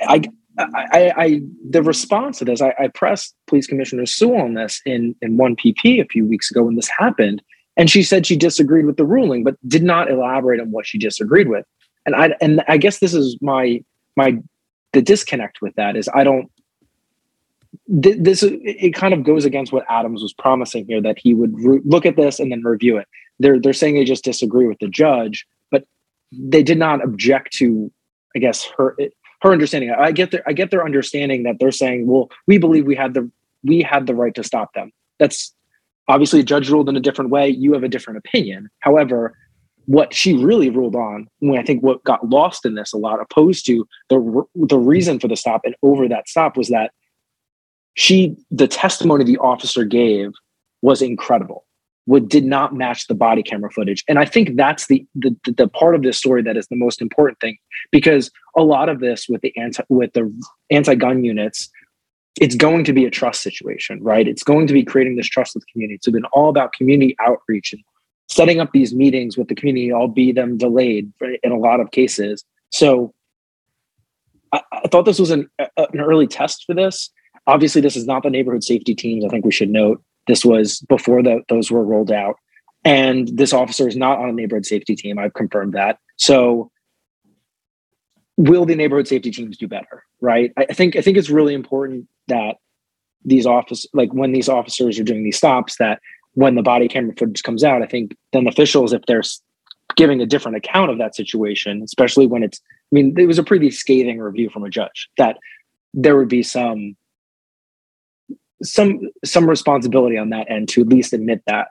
[0.00, 0.22] I
[0.58, 1.40] I, I,
[1.70, 5.54] the response to this, I, I, pressed Police Commissioner Sewell on this in in one
[5.54, 7.40] PP a few weeks ago when this happened,
[7.78, 10.98] and she said she disagreed with the ruling, but did not elaborate on what she
[10.98, 11.64] disagreed with.
[12.04, 13.82] And I and I guess this is my
[14.16, 14.38] my
[14.92, 16.50] the disconnect with that is I don't.
[17.86, 21.80] This it kind of goes against what Adams was promising here that he would re-
[21.84, 23.06] look at this and then review it.
[23.38, 25.84] They're they're saying they just disagree with the judge, but
[26.32, 27.92] they did not object to,
[28.34, 28.96] I guess her
[29.42, 29.90] her understanding.
[29.90, 33.14] I get their I get their understanding that they're saying, well, we believe we had
[33.14, 33.30] the
[33.62, 34.90] we had the right to stop them.
[35.18, 35.54] That's
[36.08, 37.48] obviously a judge ruled in a different way.
[37.48, 38.68] You have a different opinion.
[38.80, 39.36] However,
[39.86, 43.20] what she really ruled on, when I think what got lost in this a lot,
[43.20, 46.92] opposed to the the reason for the stop and over that stop was that
[47.94, 50.32] she the testimony the officer gave
[50.82, 51.64] was incredible
[52.04, 55.68] what did not match the body camera footage and i think that's the, the the
[55.68, 57.58] part of this story that is the most important thing
[57.90, 60.32] because a lot of this with the anti with the
[60.70, 61.70] anti-gun units
[62.40, 65.54] it's going to be a trust situation right it's going to be creating this trust
[65.54, 67.82] with the community it's been all about community outreach and
[68.28, 71.12] setting up these meetings with the community i'll be them delayed
[71.42, 73.12] in a lot of cases so
[74.52, 77.10] i, I thought this was an, an early test for this
[77.46, 80.80] obviously this is not the neighborhood safety teams i think we should note this was
[80.82, 82.36] before the, those were rolled out.
[82.84, 85.18] And this officer is not on a neighborhood safety team.
[85.18, 85.98] I've confirmed that.
[86.16, 86.70] So
[88.38, 90.04] will the neighborhood safety teams do better?
[90.22, 90.52] Right.
[90.56, 92.56] I think I think it's really important that
[93.24, 96.00] these office like when these officers are doing these stops that
[96.34, 99.22] when the body camera footage comes out, I think then officials, if they're
[99.96, 102.60] giving a different account of that situation, especially when it's
[102.90, 105.36] I mean, it was a pretty scathing review from a judge that
[105.92, 106.96] there would be some
[108.62, 111.68] some some responsibility on that end to at least admit that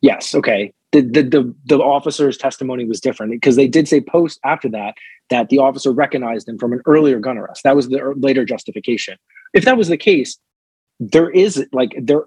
[0.00, 4.40] yes okay the the the, the officer's testimony was different because they did say post
[4.44, 4.94] after that
[5.28, 7.62] that the officer recognized him from an earlier gun arrest.
[7.62, 9.16] That was the later justification.
[9.54, 10.38] If that was the case
[11.00, 12.24] there is like there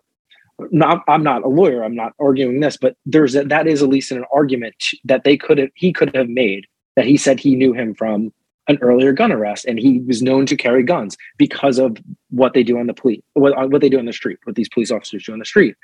[0.72, 3.90] not i'm not a lawyer i'm not arguing this but there's a, that is at
[3.90, 7.56] least an argument that they could have he could have made that he said he
[7.56, 8.34] knew him from
[8.68, 11.98] an earlier gun arrest and he was known to carry guns because of
[12.30, 14.70] what they do on the police what, what they do on the street what these
[14.70, 15.76] police officers do on the street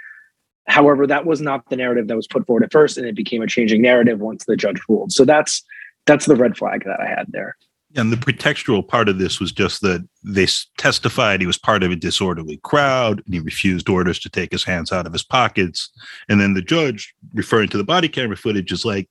[0.68, 3.42] however that was not the narrative that was put forward at first and it became
[3.42, 5.64] a changing narrative once the judge ruled so that's
[6.06, 7.56] that's the red flag that i had there
[7.96, 10.46] And the pretextual part of this was just that they
[10.78, 14.64] testified he was part of a disorderly crowd and he refused orders to take his
[14.64, 15.90] hands out of his pockets.
[16.28, 19.10] And then the judge, referring to the body camera footage, is like,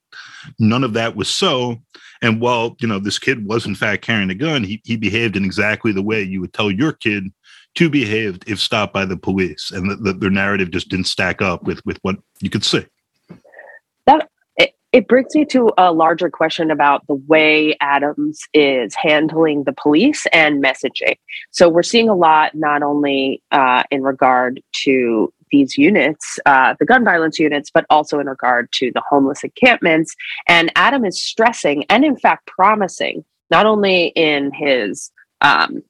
[0.61, 1.79] none of that was so.
[2.23, 5.37] And while, you know, this kid was in fact carrying a gun, he, he behaved
[5.37, 7.33] in exactly the way you would tell your kid
[7.79, 9.71] to behave if stopped by the police.
[9.71, 12.85] And the, the, their narrative just didn't stack up with, with what you could see.
[14.07, 14.29] That
[14.91, 20.27] it brings me to a larger question about the way Adams is handling the police
[20.33, 21.19] and messaging.
[21.53, 26.85] So we're seeing a lot, not only uh, in regard to these units, uh, the
[26.85, 30.17] gun violence units, but also in regard to the homeless encampments.
[30.49, 35.13] And Adam is stressing and, in fact, promising, not only in his
[35.43, 35.83] um,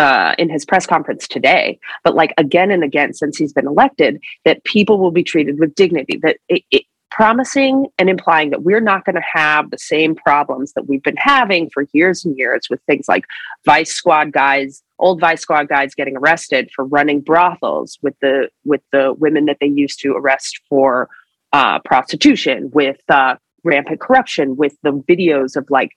[0.00, 4.18] uh, in his press conference today, but like again and again since he's been elected,
[4.46, 6.18] that people will be treated with dignity.
[6.22, 10.72] That it, it, promising and implying that we're not going to have the same problems
[10.72, 13.24] that we've been having for years and years with things like
[13.66, 18.80] vice squad guys old vice squad guys getting arrested for running brothels with the with
[18.92, 21.08] the women that they used to arrest for
[21.52, 23.34] uh, prostitution with uh,
[23.64, 25.90] rampant corruption with the videos of like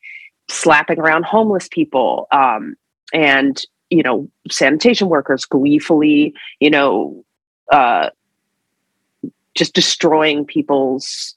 [0.50, 2.76] slapping around homeless people um,
[3.14, 7.24] and you know sanitation workers gleefully you know
[7.72, 8.10] uh,
[9.56, 11.36] just destroying people's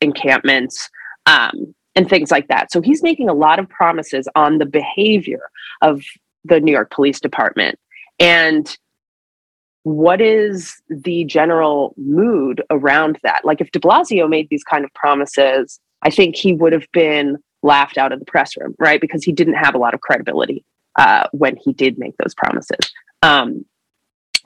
[0.00, 0.90] encampments
[1.26, 2.72] um, and things like that.
[2.72, 5.50] So he's making a lot of promises on the behavior
[5.82, 6.02] of
[6.44, 7.78] the New York Police Department.
[8.18, 8.76] And
[9.82, 13.44] what is the general mood around that?
[13.44, 17.36] Like, if de Blasio made these kind of promises, I think he would have been
[17.62, 19.00] laughed out of the press room, right?
[19.00, 20.64] Because he didn't have a lot of credibility
[20.98, 22.92] uh, when he did make those promises.
[23.22, 23.64] Um,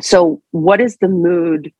[0.00, 1.72] so, what is the mood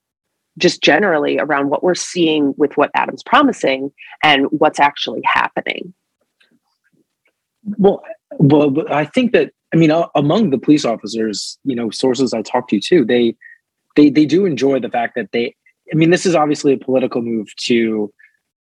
[0.58, 3.90] just generally around what we're seeing with what Adam's promising
[4.22, 5.94] and what's actually happening.
[7.78, 8.02] Well,
[8.38, 12.70] well, I think that I mean, among the police officers, you know, sources I talked
[12.70, 13.34] to too, they
[13.96, 15.54] they they do enjoy the fact that they.
[15.92, 18.12] I mean, this is obviously a political move to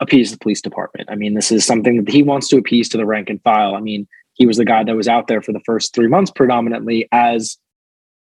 [0.00, 1.10] appease the police department.
[1.10, 3.74] I mean, this is something that he wants to appease to the rank and file.
[3.74, 4.06] I mean,
[4.38, 7.58] he was the guy that was out there for the first three months predominantly as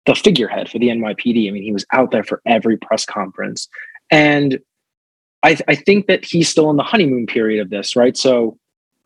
[0.05, 1.47] the figurehead for the NYPD.
[1.47, 3.67] I mean, he was out there for every press conference.
[4.11, 4.59] And
[5.43, 8.15] I, I think that he's still in the honeymoon period of this, right?
[8.15, 8.57] So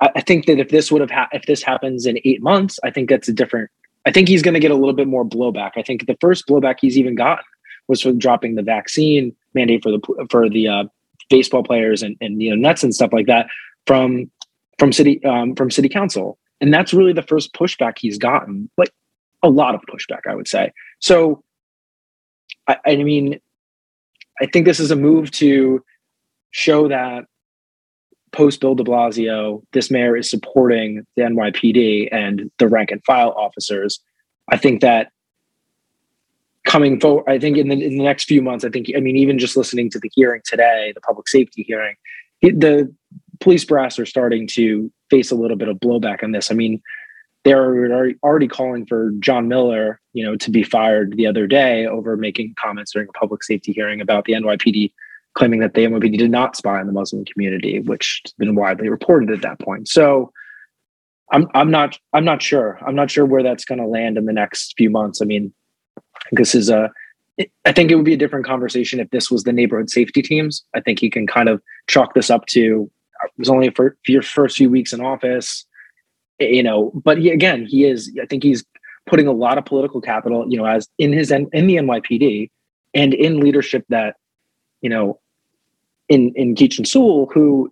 [0.02, 2.80] I, I think that if this would have ha- if this happens in eight months,
[2.84, 3.70] I think that's a different.
[4.06, 5.72] I think he's going to get a little bit more blowback.
[5.76, 7.44] I think the first blowback he's even gotten
[7.88, 10.84] was for dropping the vaccine mandate for the for the uh,
[11.30, 13.48] baseball players and, and you know Nets and stuff like that
[13.86, 14.32] from
[14.78, 18.70] from city um, from city council, and that's really the first pushback he's gotten.
[18.78, 18.92] Like
[19.44, 20.72] a lot of pushback, I would say.
[21.00, 21.44] So,
[22.68, 23.40] I, I mean,
[24.42, 25.84] I think this is a move to
[26.52, 27.26] show that
[28.32, 33.32] post Bill de Blasio, this mayor is supporting the NYPD and the rank and file
[33.32, 34.00] officers.
[34.52, 35.12] I think that
[36.66, 39.18] coming forward, I think in the, in the next few months, I think, I mean,
[39.18, 41.96] even just listening to the hearing today, the public safety hearing,
[42.42, 42.94] the
[43.40, 46.52] police brass are starting to face a little bit of blowback on this.
[46.52, 46.82] I mean,
[47.46, 52.18] they're already calling for John Miller, you know, to be fired the other day over
[52.18, 54.92] making comments during a public safety hearing about the NYPD
[55.34, 58.90] claiming that the NYPD did not spy on the Muslim community, which has been widely
[58.90, 59.88] reported at that point.
[59.88, 60.34] So
[61.32, 62.80] I'm I'm not I'm not sure.
[62.86, 65.22] I'm not sure where that's going to land in the next few months.
[65.22, 65.54] I mean,
[66.32, 66.92] this is a
[67.66, 70.64] I think it would be a different conversation if this was the neighborhood safety teams.
[70.76, 72.92] I think you can kind of chalk this up to
[73.24, 75.66] it was only for your first few weeks in office
[76.40, 78.64] you know, but he, again, he is, I think he's
[79.06, 82.50] putting a lot of political capital, you know, as in his, in the NYPD
[82.94, 84.16] and in leadership that,
[84.82, 85.20] you know,
[86.08, 87.72] in, in Keechant Sewell, who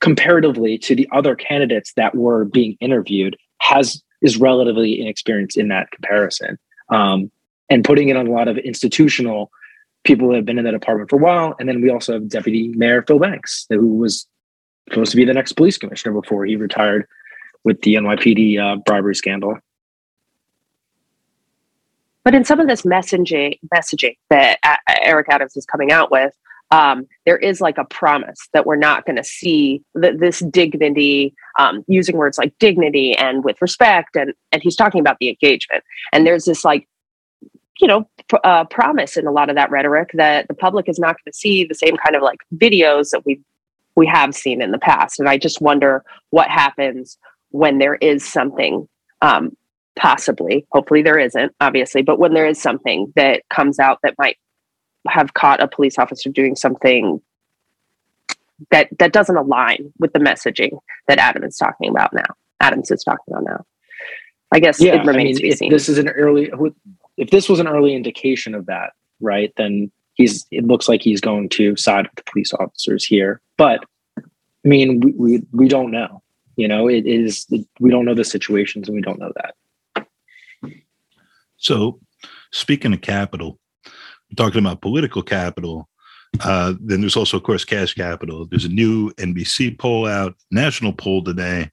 [0.00, 5.90] comparatively to the other candidates that were being interviewed has, is relatively inexperienced in that
[5.90, 6.58] comparison.
[6.90, 7.30] Um,
[7.70, 9.50] and putting it on a lot of institutional
[10.04, 11.54] people who have been in that department for a while.
[11.58, 14.26] And then we also have Deputy Mayor Phil Banks, who was
[14.90, 17.06] supposed to be the next police commissioner before he retired
[17.64, 19.58] with the NYPD uh, bribery scandal.
[22.24, 24.58] But in some of this messaging, messaging that
[25.00, 26.34] Eric Adams is coming out with,
[26.70, 31.34] um, there is like a promise that we're not going to see that this dignity,
[31.58, 35.82] um, using words like dignity and with respect, and and he's talking about the engagement.
[36.12, 36.86] And there's this like,
[37.80, 40.98] you know, pr- uh, promise in a lot of that rhetoric that the public is
[40.98, 43.40] not going to see the same kind of like videos that we
[43.98, 45.20] we have seen in the past.
[45.20, 47.18] And I just wonder what happens
[47.50, 48.88] when there is something
[49.20, 49.56] um,
[49.98, 54.36] possibly hopefully there isn't obviously but when there is something that comes out that might
[55.08, 57.20] have caught a police officer doing something
[58.70, 60.78] that that doesn't align with the messaging
[61.08, 62.22] that adam is talking about now
[62.60, 63.66] Adams is talking about now.
[64.50, 65.70] I guess yeah, it remains I mean, to be if seen.
[65.70, 66.50] this is an early,
[67.16, 70.46] if this was an early indication of that, right, then he's.
[70.50, 73.40] It looks like he's going to side with the police officers here.
[73.56, 73.84] But
[74.18, 74.22] I
[74.68, 76.22] mean, we we, we don't know.
[76.56, 77.46] You know, it is.
[77.80, 79.54] We don't know the situations, and we don't know that.
[81.56, 81.98] So,
[82.52, 83.58] speaking of capital,
[84.36, 85.88] talking about political capital,
[86.42, 88.46] uh, then there's also, of course, cash capital.
[88.46, 91.70] There's a new NBC poll out, national poll today,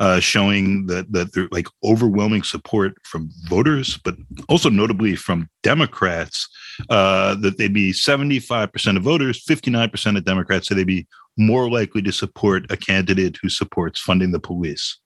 [0.00, 4.16] uh, showing that that there's like overwhelming support from voters, but
[4.48, 6.48] also notably from Democrats.
[6.90, 11.06] Uh, that they'd be 75% of voters, 59% of Democrats say they'd be
[11.36, 14.98] more likely to support a candidate who supports funding the police.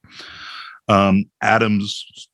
[0.88, 2.28] Um, Adams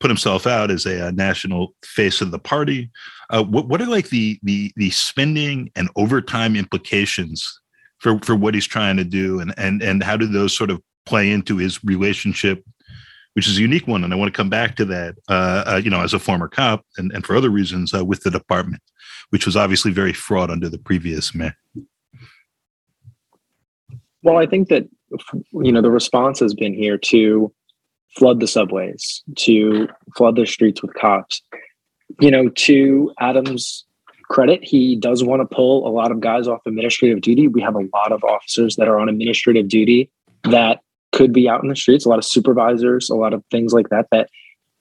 [0.00, 2.90] put himself out as a, a national face of the party.
[3.30, 7.60] Uh, what what are like the the the spending and overtime implications
[7.98, 10.80] for for what he's trying to do, and and and how do those sort of
[11.06, 12.64] play into his relationship,
[13.36, 15.14] which is a unique one, and I want to come back to that.
[15.28, 18.22] Uh, uh, you know, as a former cop, and and for other reasons uh, with
[18.22, 18.82] the department,
[19.28, 21.54] which was obviously very fraught under the previous mayor.
[24.22, 24.88] Well, I think that
[25.52, 27.52] you know the response has been here to
[28.16, 31.42] flood the subways, to flood the streets with cops.
[32.22, 33.84] You know, to Adams'
[34.30, 37.48] credit, he does want to pull a lot of guys off administrative duty.
[37.48, 40.10] We have a lot of officers that are on administrative duty
[40.44, 40.80] that
[41.16, 43.88] could be out in the streets, a lot of supervisors, a lot of things like
[43.88, 44.28] that that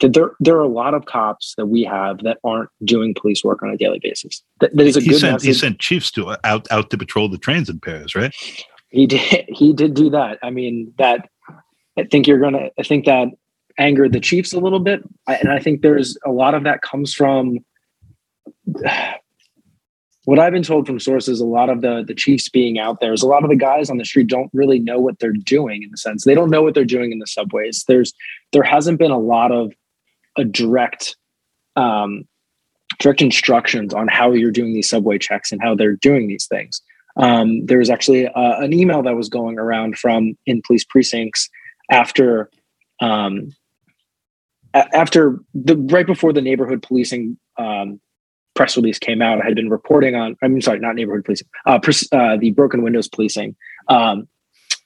[0.02, 3.42] that there there are a lot of cops that we have that aren't doing police
[3.44, 4.44] work on a daily basis.
[4.60, 5.48] That, that is a he good sent, message.
[5.48, 8.36] He sent chiefs to out out to patrol the trains in Paris, right?
[8.90, 9.46] He did.
[9.48, 10.38] He did do that.
[10.44, 11.30] I mean, that
[11.98, 12.70] I think you're gonna.
[12.78, 13.30] I think that
[13.78, 16.82] angered the Chiefs a little bit, I, and I think there's a lot of that
[16.82, 17.60] comes from
[20.26, 21.40] what I've been told from sources.
[21.40, 23.90] A lot of the the Chiefs being out there is a lot of the guys
[23.90, 25.84] on the street don't really know what they're doing.
[25.84, 27.84] In the sense, they don't know what they're doing in the subways.
[27.88, 28.14] There's
[28.52, 29.74] there hasn't been a lot of
[30.38, 31.16] a direct.
[31.76, 32.28] Um,
[33.00, 36.82] direct instructions on how you're doing these subway checks and how they're doing these things
[37.18, 41.50] um, there was actually uh, an email that was going around from in police precincts
[41.90, 42.50] after
[43.00, 43.54] um,
[44.74, 48.00] a- after the right before the neighborhood policing um,
[48.56, 49.42] press release came out.
[49.42, 50.36] I had been reporting on.
[50.42, 51.48] I'm sorry, not neighborhood policing.
[51.66, 53.56] Uh, pres- uh, the broken windows policing
[53.88, 54.28] um,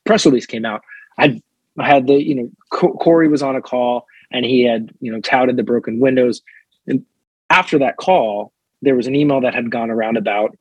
[0.06, 0.82] press release came out.
[1.18, 1.42] I
[1.78, 5.12] I had the you know Co- Corey was on a call and he had you
[5.12, 6.42] know touted the broken windows.
[6.88, 7.06] And
[7.50, 8.52] after that call,
[8.82, 10.58] there was an email that had gone around about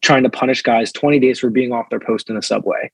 [0.00, 2.90] trying to punish guys 20 days for being off their post in the subway.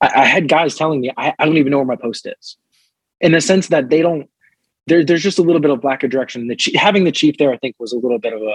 [0.00, 2.56] I, I had guys telling me, I, I, don't even know where my post is.
[3.20, 4.28] In the sense that they don't,
[4.90, 6.48] there, there's just a little bit of lack of direction.
[6.48, 8.54] The chief, having the chief there, I think, was a little bit of a,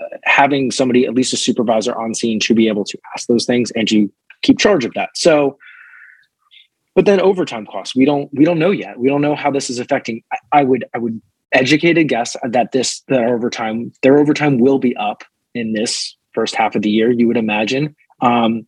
[0.00, 3.46] uh, having somebody, at least a supervisor on scene, to be able to ask those
[3.46, 4.12] things and to
[4.42, 5.08] keep charge of that.
[5.14, 5.58] So,
[6.94, 8.98] but then overtime costs, we don't, we don't know yet.
[8.98, 10.22] We don't know how this is affecting.
[10.32, 11.20] I, I would, I would
[11.52, 16.74] educated guess that this, that overtime, their overtime will be up in this first half
[16.74, 17.96] of the year, you would imagine.
[18.20, 18.66] Um,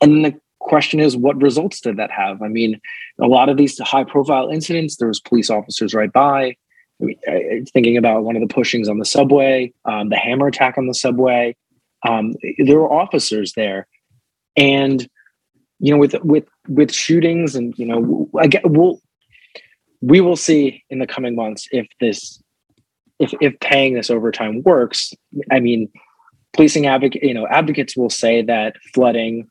[0.00, 2.40] and the question is, what results did that have?
[2.40, 2.80] I mean,
[3.20, 6.56] a lot of these high profile incidents, there was police officers right by.
[7.00, 10.78] I mean, thinking about one of the pushings on the subway, um, the hammer attack
[10.78, 11.56] on the subway,
[12.06, 13.86] um, there were officers there,
[14.56, 15.06] and
[15.78, 19.00] you know, with with with shootings, and you know, I get we'll
[20.00, 22.42] we will see in the coming months if this
[23.18, 25.12] if if paying this overtime works.
[25.50, 25.90] I mean,
[26.52, 29.48] policing advocate you know advocates will say that flooding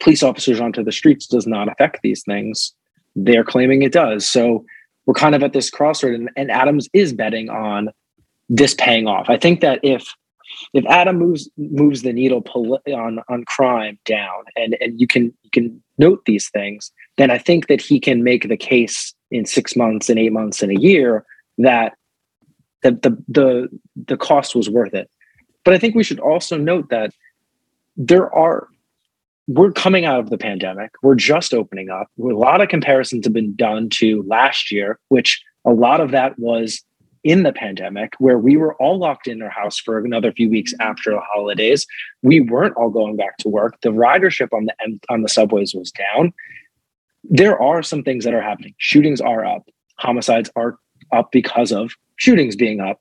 [0.00, 2.72] police officers onto the streets does not affect these things.
[3.14, 4.28] They're claiming it does.
[4.28, 4.64] So
[5.06, 7.90] we're kind of at this crossroad and, and adams is betting on
[8.48, 9.28] this paying off.
[9.28, 10.06] I think that if
[10.72, 12.42] if adam moves moves the needle
[12.94, 17.36] on on crime down and and you can you can note these things then i
[17.36, 20.80] think that he can make the case in six months and eight months and a
[20.80, 21.26] year
[21.58, 21.94] that
[22.82, 23.68] that the the
[24.06, 25.10] the cost was worth it.
[25.64, 27.12] But I think we should also note that
[27.96, 28.68] there are,
[29.46, 30.90] we're coming out of the pandemic.
[31.02, 32.08] We're just opening up.
[32.18, 36.38] A lot of comparisons have been done to last year, which a lot of that
[36.38, 36.82] was
[37.22, 40.72] in the pandemic, where we were all locked in our house for another few weeks
[40.80, 41.86] after the holidays.
[42.22, 43.80] We weren't all going back to work.
[43.82, 44.74] The ridership on the
[45.08, 46.32] on the subways was down.
[47.24, 48.74] There are some things that are happening.
[48.78, 49.68] Shootings are up.
[49.98, 50.78] Homicides are
[51.12, 53.00] up because of shootings being up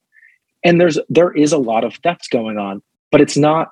[0.64, 2.82] and there's there is a lot of thefts going on
[3.12, 3.72] but it's not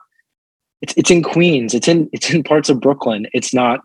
[0.83, 1.73] it's it's in queens.
[1.73, 3.25] It's in it's in parts of brooklyn.
[3.33, 3.79] It's not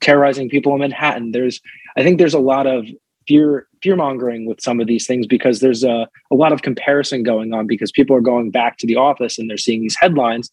[0.00, 1.32] terrorizing people in manhattan.
[1.32, 1.60] There's
[1.96, 2.86] i think there's a lot of
[3.26, 7.22] fear fear mongering with some of these things because there's a, a lot of comparison
[7.22, 10.52] going on because people are going back to the office and they're seeing these headlines.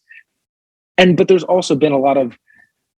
[0.96, 2.38] And but there's also been a lot of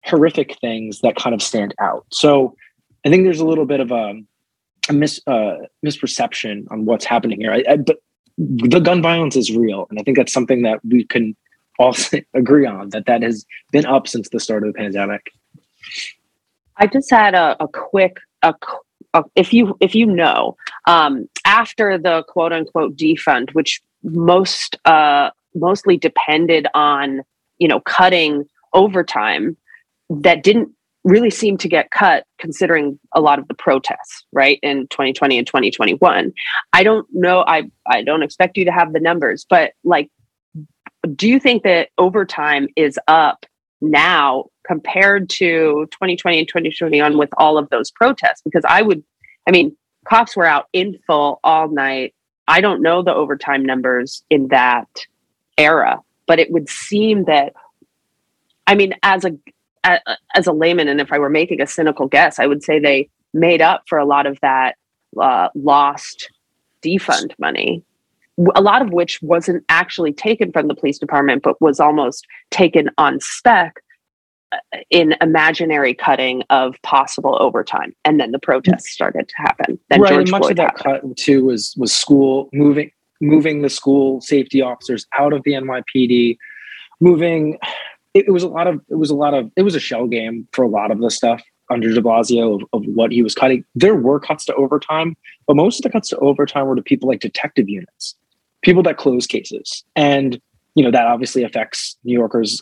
[0.04, 2.06] horrific things that kind of stand out.
[2.12, 2.56] So
[3.04, 4.14] I think there's a little bit of a,
[4.90, 7.52] a mis, uh, misperception on what's happening here.
[7.52, 7.98] I, I, but
[8.38, 11.36] the gun violence is real, and I think that's something that we can
[11.80, 11.96] all
[12.34, 15.32] agree on that that has been up since the start of the pandemic.
[16.78, 18.54] I just had a, a quick a,
[19.14, 20.56] a, if you if you know
[20.88, 27.22] um, after the quote unquote defund, which most uh, mostly depended on
[27.58, 29.58] you know cutting overtime
[30.10, 30.70] that didn't
[31.04, 35.48] really seem to get cut considering a lot of the protests right in 2020 and
[35.48, 36.34] 2021
[36.74, 40.10] i don't know i i don't expect you to have the numbers but like
[41.06, 43.46] do you think that overtime is up
[43.82, 48.42] now compared to 2020 and 2021 with all of those protests?
[48.44, 49.04] Because i would
[49.48, 49.76] i mean
[50.06, 52.14] cops were out in full all night.
[52.48, 54.88] I don't know the overtime numbers in that
[55.58, 57.54] era but it would seem that
[58.68, 59.32] i mean as a
[60.34, 63.10] as a layman, and if I were making a cynical guess, I would say they
[63.34, 64.76] made up for a lot of that
[65.20, 66.32] uh, lost
[66.82, 67.84] defund money,
[68.56, 72.90] a lot of which wasn't actually taken from the police department, but was almost taken
[72.98, 73.82] on spec
[74.52, 74.58] uh,
[74.90, 79.80] in imaginary cutting of possible overtime, and then the protests started to happen.
[79.90, 81.16] Then right, George and much Floyd of that happened.
[81.16, 86.38] cut too was was school moving moving the school safety officers out of the NYPD,
[87.00, 87.58] moving
[88.14, 90.08] it, it, was a lot of it was a lot of it was a shell
[90.08, 93.36] game for a lot of the stuff under De Blasio of, of what he was
[93.36, 93.64] cutting.
[93.76, 95.16] There were cuts to overtime,
[95.48, 98.16] but most of the cuts to overtime were to people like detective units,
[98.66, 100.42] people that close cases, and
[100.74, 102.62] you know that obviously affects New Yorkers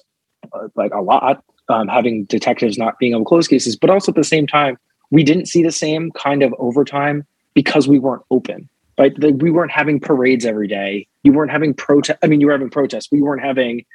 [0.53, 1.43] uh, like a lot.
[1.69, 4.77] Um, having detectives not being able to close cases, but also at the same time,
[5.11, 8.69] we didn't see the same kind of overtime because we weren't open.
[8.99, 11.07] Right, we weren't having parades every day.
[11.23, 12.19] You weren't having protest.
[12.21, 13.07] I mean, you were having protests.
[13.11, 13.85] We weren't having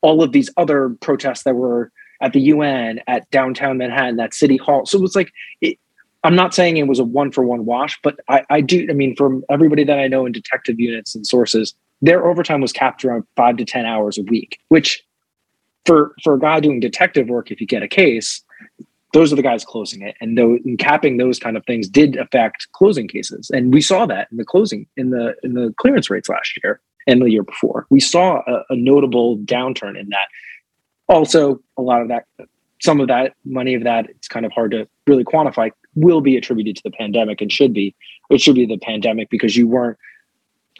[0.00, 4.56] all of these other protests that were at the UN, at downtown Manhattan, at City
[4.56, 4.84] Hall.
[4.84, 5.78] So it was like, it,
[6.24, 8.86] I'm not saying it was a one for one wash, but I, I, do.
[8.90, 12.72] I mean, from everybody that I know in detective units and sources, their overtime was
[12.72, 14.58] capped around five to ten hours a week.
[14.68, 15.04] Which,
[15.86, 18.42] for for a guy doing detective work, if you get a case,
[19.12, 22.16] those are the guys closing it, and, though, and capping those kind of things did
[22.16, 26.10] affect closing cases, and we saw that in the closing in the in the clearance
[26.10, 27.86] rates last year and the year before.
[27.90, 30.28] We saw a, a notable downturn in that.
[31.08, 32.26] Also, a lot of that,
[32.80, 36.36] some of that money of that, it's kind of hard to really quantify, will be
[36.36, 37.94] attributed to the pandemic and should be.
[38.30, 39.98] It should be the pandemic because you weren't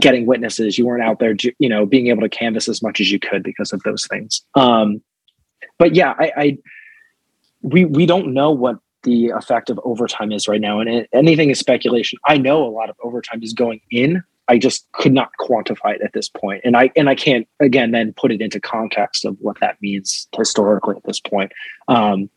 [0.01, 3.11] getting witnesses, you weren't out there, you know, being able to canvass as much as
[3.11, 4.43] you could because of those things.
[4.55, 5.03] Um,
[5.79, 6.59] but yeah, I, I
[7.63, 11.59] we we don't know what the effect of overtime is right now, and anything is
[11.59, 12.19] speculation.
[12.27, 16.03] I know a lot of overtime is going in I just could not quantify it
[16.03, 16.63] at this point.
[16.65, 20.27] And I and I can't again then put it into context of what that means
[20.37, 21.53] historically at this point.
[21.87, 22.31] Um,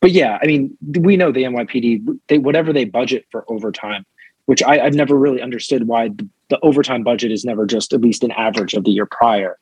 [0.00, 4.06] but yeah, I mean, we know the NYPD they whatever they budget for overtime,
[4.46, 8.00] which I, have never really understood why the, the, overtime budget is never just at
[8.00, 9.58] least an average of the year prior.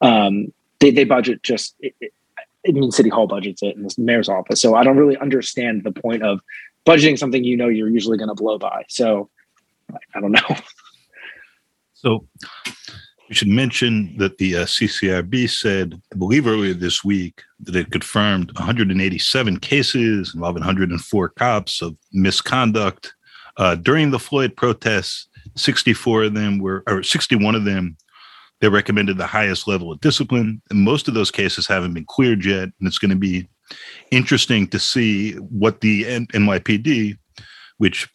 [0.00, 4.60] Um, they they budget just it, it, city hall budgets it in the mayor's office.
[4.60, 6.40] So I don't really understand the point of
[6.86, 8.84] budgeting something you know you're usually going to blow by.
[8.88, 9.28] So
[10.14, 10.40] I don't know.
[12.00, 12.26] So
[13.28, 17.90] we should mention that the uh, CCRB said, I believe earlier this week, that it
[17.90, 23.14] confirmed 187 cases involving 104 cops of misconduct
[23.58, 25.28] uh, during the Floyd protests.
[25.56, 27.98] 64 of them were, or 61 of them,
[28.60, 30.62] they recommended the highest level of discipline.
[30.70, 32.64] And most of those cases haven't been cleared yet.
[32.64, 33.46] And it's going to be
[34.10, 37.18] interesting to see what the NYPD,
[37.76, 38.08] which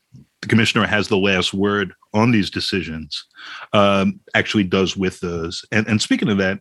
[0.45, 3.25] the commissioner has the last word on these decisions
[3.73, 5.65] um, actually does with those.
[5.71, 6.59] And, and speaking of that,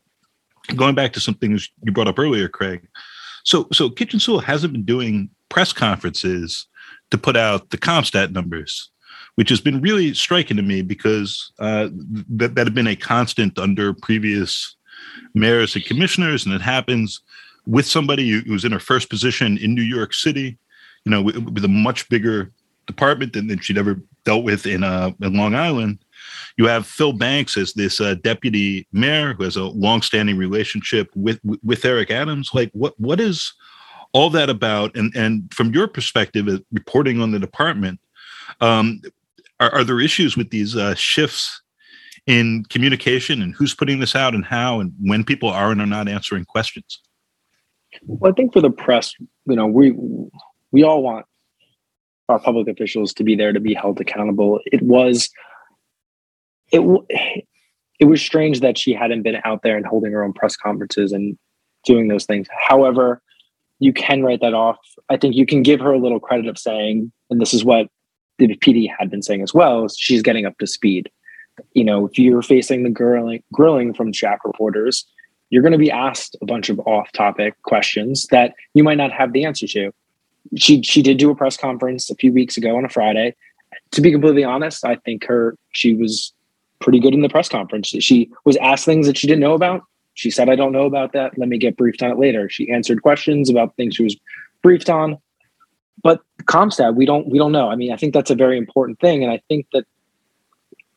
[0.74, 2.88] going back to some things you brought up earlier, Craig.
[3.44, 6.66] So so Keechant Sewell hasn't been doing press conferences
[7.10, 8.90] to put out the CompStat numbers,
[9.34, 11.88] which has been really striking to me because uh,
[12.30, 14.76] that that had been a constant under previous
[15.34, 17.20] mayors and commissioners, and it happens
[17.66, 20.56] with somebody who's in her first position in New York City,
[21.04, 22.50] you know, with, with a much bigger
[22.86, 26.04] department than, than she'd ever dealt with in, uh, in Long Island.
[26.56, 31.38] You have Phil Banks as this uh, deputy mayor who has a long-standing relationship with
[31.62, 32.50] with Eric Adams.
[32.54, 33.52] Like, what what is
[34.12, 34.96] all that about?
[34.96, 38.00] And and from your perspective, uh, reporting on the department,
[38.60, 39.02] um,
[39.60, 41.60] are, are there issues with these uh, shifts
[42.26, 45.86] in communication and who's putting this out and how and when people are and are
[45.86, 47.00] not answering questions?
[48.02, 49.92] Well, I think for the press, you know, we
[50.70, 51.26] we all want
[52.28, 54.60] our public officials to be there to be held accountable.
[54.66, 55.30] It was
[56.72, 56.80] it
[58.00, 61.12] it was strange that she hadn't been out there and holding her own press conferences
[61.12, 61.38] and
[61.84, 62.48] doing those things.
[62.68, 63.22] However,
[63.78, 64.78] you can write that off.
[65.08, 67.88] I think you can give her a little credit of saying, and this is what
[68.38, 71.10] the PD had been saying as well, she's getting up to speed.
[71.72, 75.06] You know, if you're facing the grilling, grilling from chat reporters,
[75.50, 79.32] you're going to be asked a bunch of off-topic questions that you might not have
[79.32, 79.92] the answer to.
[80.56, 83.34] She she did do a press conference a few weeks ago on a Friday.
[83.92, 86.32] To be completely honest, I think her she was
[86.80, 87.88] pretty good in the press conference.
[87.88, 89.82] She was asked things that she didn't know about.
[90.14, 91.36] She said, I don't know about that.
[91.38, 92.48] Let me get briefed on it later.
[92.48, 94.16] She answered questions about things she was
[94.62, 95.18] briefed on.
[96.02, 97.70] But CompStat, we don't we don't know.
[97.70, 99.22] I mean, I think that's a very important thing.
[99.22, 99.84] And I think that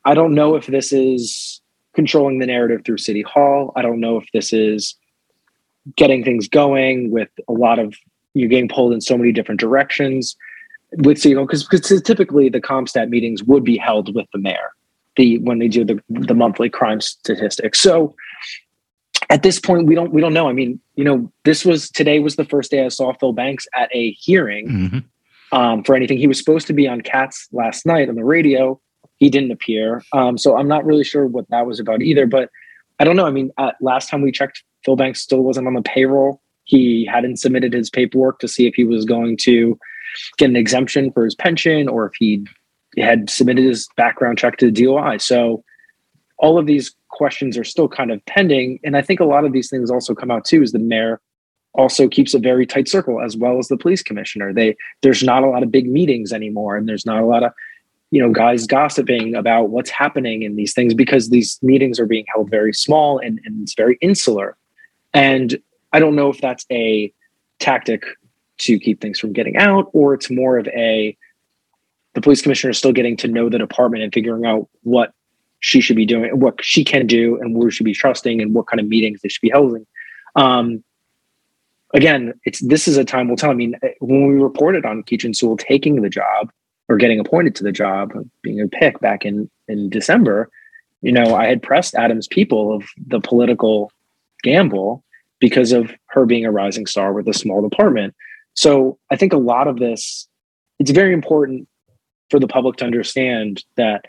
[0.04, 1.60] I don't know if this is
[1.94, 3.72] controlling the narrative through City Hall.
[3.74, 4.94] I don't know if this is
[5.96, 7.94] getting things going with a lot of
[8.34, 10.36] you're getting pulled in so many different directions
[10.96, 11.66] with you know because
[12.02, 14.72] typically the CompStat meetings would be held with the mayor
[15.18, 17.78] the when they do the the monthly crime statistics.
[17.80, 18.14] So
[19.28, 20.48] at this point we don't we don't know.
[20.48, 23.66] I mean you know this was today was the first day i saw phil banks
[23.74, 25.56] at a hearing mm-hmm.
[25.56, 26.16] um, for anything.
[26.16, 28.80] He was supposed to be on cats last night on the radio.
[29.16, 30.02] He didn't appear.
[30.12, 32.48] Um, so i'm not really sure what that was about either but
[32.98, 33.26] i don't know.
[33.26, 37.04] I mean uh, last time we checked phil banks still wasn't on the payroll he
[37.04, 39.78] hadn't submitted his paperwork to see if he was going to
[40.36, 42.46] get an exemption for his pension or if he
[42.96, 45.62] had submitted his background check to the doi so
[46.38, 48.78] all of these questions are still kind of pending.
[48.84, 51.20] And I think a lot of these things also come out too is the mayor
[51.74, 54.52] also keeps a very tight circle as well as the police commissioner.
[54.52, 57.52] They there's not a lot of big meetings anymore and there's not a lot of
[58.10, 62.24] you know guys gossiping about what's happening in these things because these meetings are being
[62.32, 64.56] held very small and, and it's very insular.
[65.12, 65.58] And
[65.92, 67.12] I don't know if that's a
[67.58, 68.04] tactic
[68.58, 71.16] to keep things from getting out or it's more of a
[72.14, 75.12] the police commissioner is still getting to know the department and figuring out what
[75.60, 78.54] she should be doing, what she can do, and where we should be trusting, and
[78.54, 79.86] what kind of meetings they should be holding.
[80.34, 80.82] Um,
[81.94, 83.50] again, it's this is a time will tell.
[83.50, 86.50] I mean, when we reported on Keechant Sewell taking the job
[86.88, 88.12] or getting appointed to the job,
[88.42, 90.50] being a pick back in in December,
[91.02, 93.92] you know, I had pressed Adam's people of the political
[94.42, 95.04] gamble
[95.40, 98.14] because of her being a rising star with a small department.
[98.54, 100.28] So I think a lot of this,
[100.78, 101.68] it's very important
[102.30, 104.04] for the public to understand that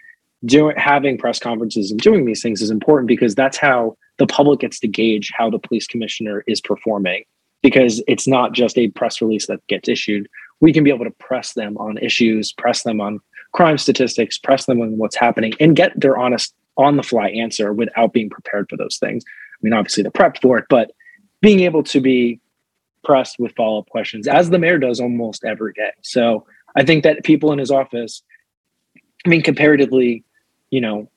[0.46, 4.62] doing having press conferences and doing these things is important because that's how the public
[4.62, 7.24] gets to gauge how the police commissioner is performing.
[7.62, 10.30] Because it's not just a press release that gets issued.
[10.62, 13.20] We can be able to press them on issues press them on
[13.52, 17.74] crime statistics press them on what's happening and get their honest on the fly answer
[17.74, 19.24] without being prepared for those things.
[19.28, 20.92] I mean obviously the prep for it but
[21.42, 22.40] being able to be
[23.04, 27.24] pressed with follow-up questions as the mayor does almost every day so i think that
[27.24, 28.22] people in his office
[29.26, 30.24] i mean comparatively
[30.70, 31.10] you know,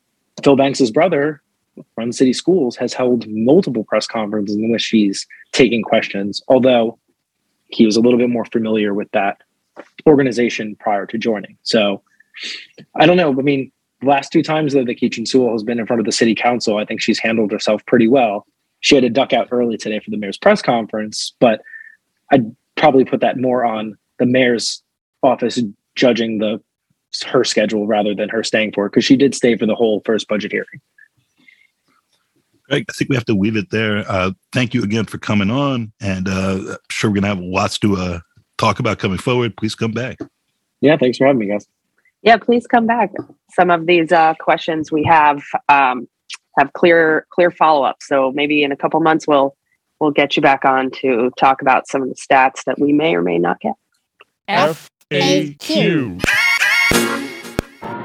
[0.42, 1.42] Phil Banks's brother,
[1.96, 6.98] Run City Schools, has held multiple press conferences in which he's taking questions, although
[7.68, 9.42] he was a little bit more familiar with that
[10.06, 11.56] organization prior to joining.
[11.62, 12.02] So
[12.96, 13.30] I don't know.
[13.30, 16.06] I mean, the last two times that the Keechant Sewell has been in front of
[16.06, 18.46] the city council, I think she's handled herself pretty well.
[18.82, 21.62] She had to duck out early today for the mayor's press conference, but
[22.30, 24.82] I'd probably put that more on the mayor's
[25.22, 25.58] office
[25.94, 26.60] judging the
[27.26, 30.00] her schedule rather than her staying for it because she did stay for the whole
[30.04, 30.80] first budget hearing.
[32.68, 34.04] Greg, I think we have to leave it there.
[34.08, 37.78] Uh, thank you again for coming on, and uh, I'm sure we're gonna have lots
[37.80, 38.20] to uh,
[38.56, 39.56] talk about coming forward.
[39.56, 40.18] Please come back.
[40.80, 41.66] Yeah, thanks for having me, guys.
[42.22, 43.12] Yeah, please come back.
[43.50, 46.08] Some of these uh, questions we have um,
[46.58, 47.96] have clear clear follow up.
[48.00, 49.56] So maybe in a couple months we'll
[50.00, 53.14] we'll get you back on to talk about some of the stats that we may
[53.14, 53.74] or may not get.
[54.48, 56.20] FAQ.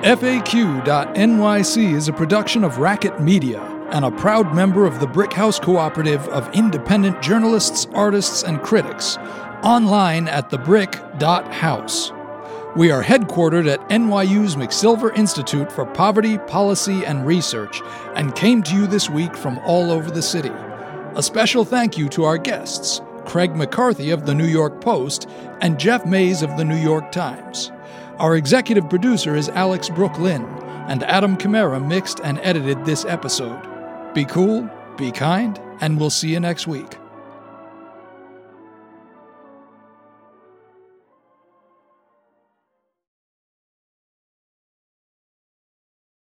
[0.04, 3.62] FAQ.NYC is a production of Racket Media
[3.92, 9.18] and a proud member of the Brickhouse Cooperative of independent journalists, artists, and critics,
[9.64, 12.12] online at thebrick.house.
[12.78, 17.82] We are headquartered at NYU's McSilver Institute for Poverty, Policy, and Research
[18.14, 20.52] and came to you this week from all over the city.
[21.16, 25.28] A special thank you to our guests, Craig McCarthy of the New York Post
[25.60, 27.72] and Jeff Mays of the New York Times.
[28.20, 30.46] Our executive producer is Alex Brook Lynn,
[30.88, 33.60] and Adam Kamara mixed and edited this episode.
[34.14, 36.96] Be cool, be kind, and we'll see you next week.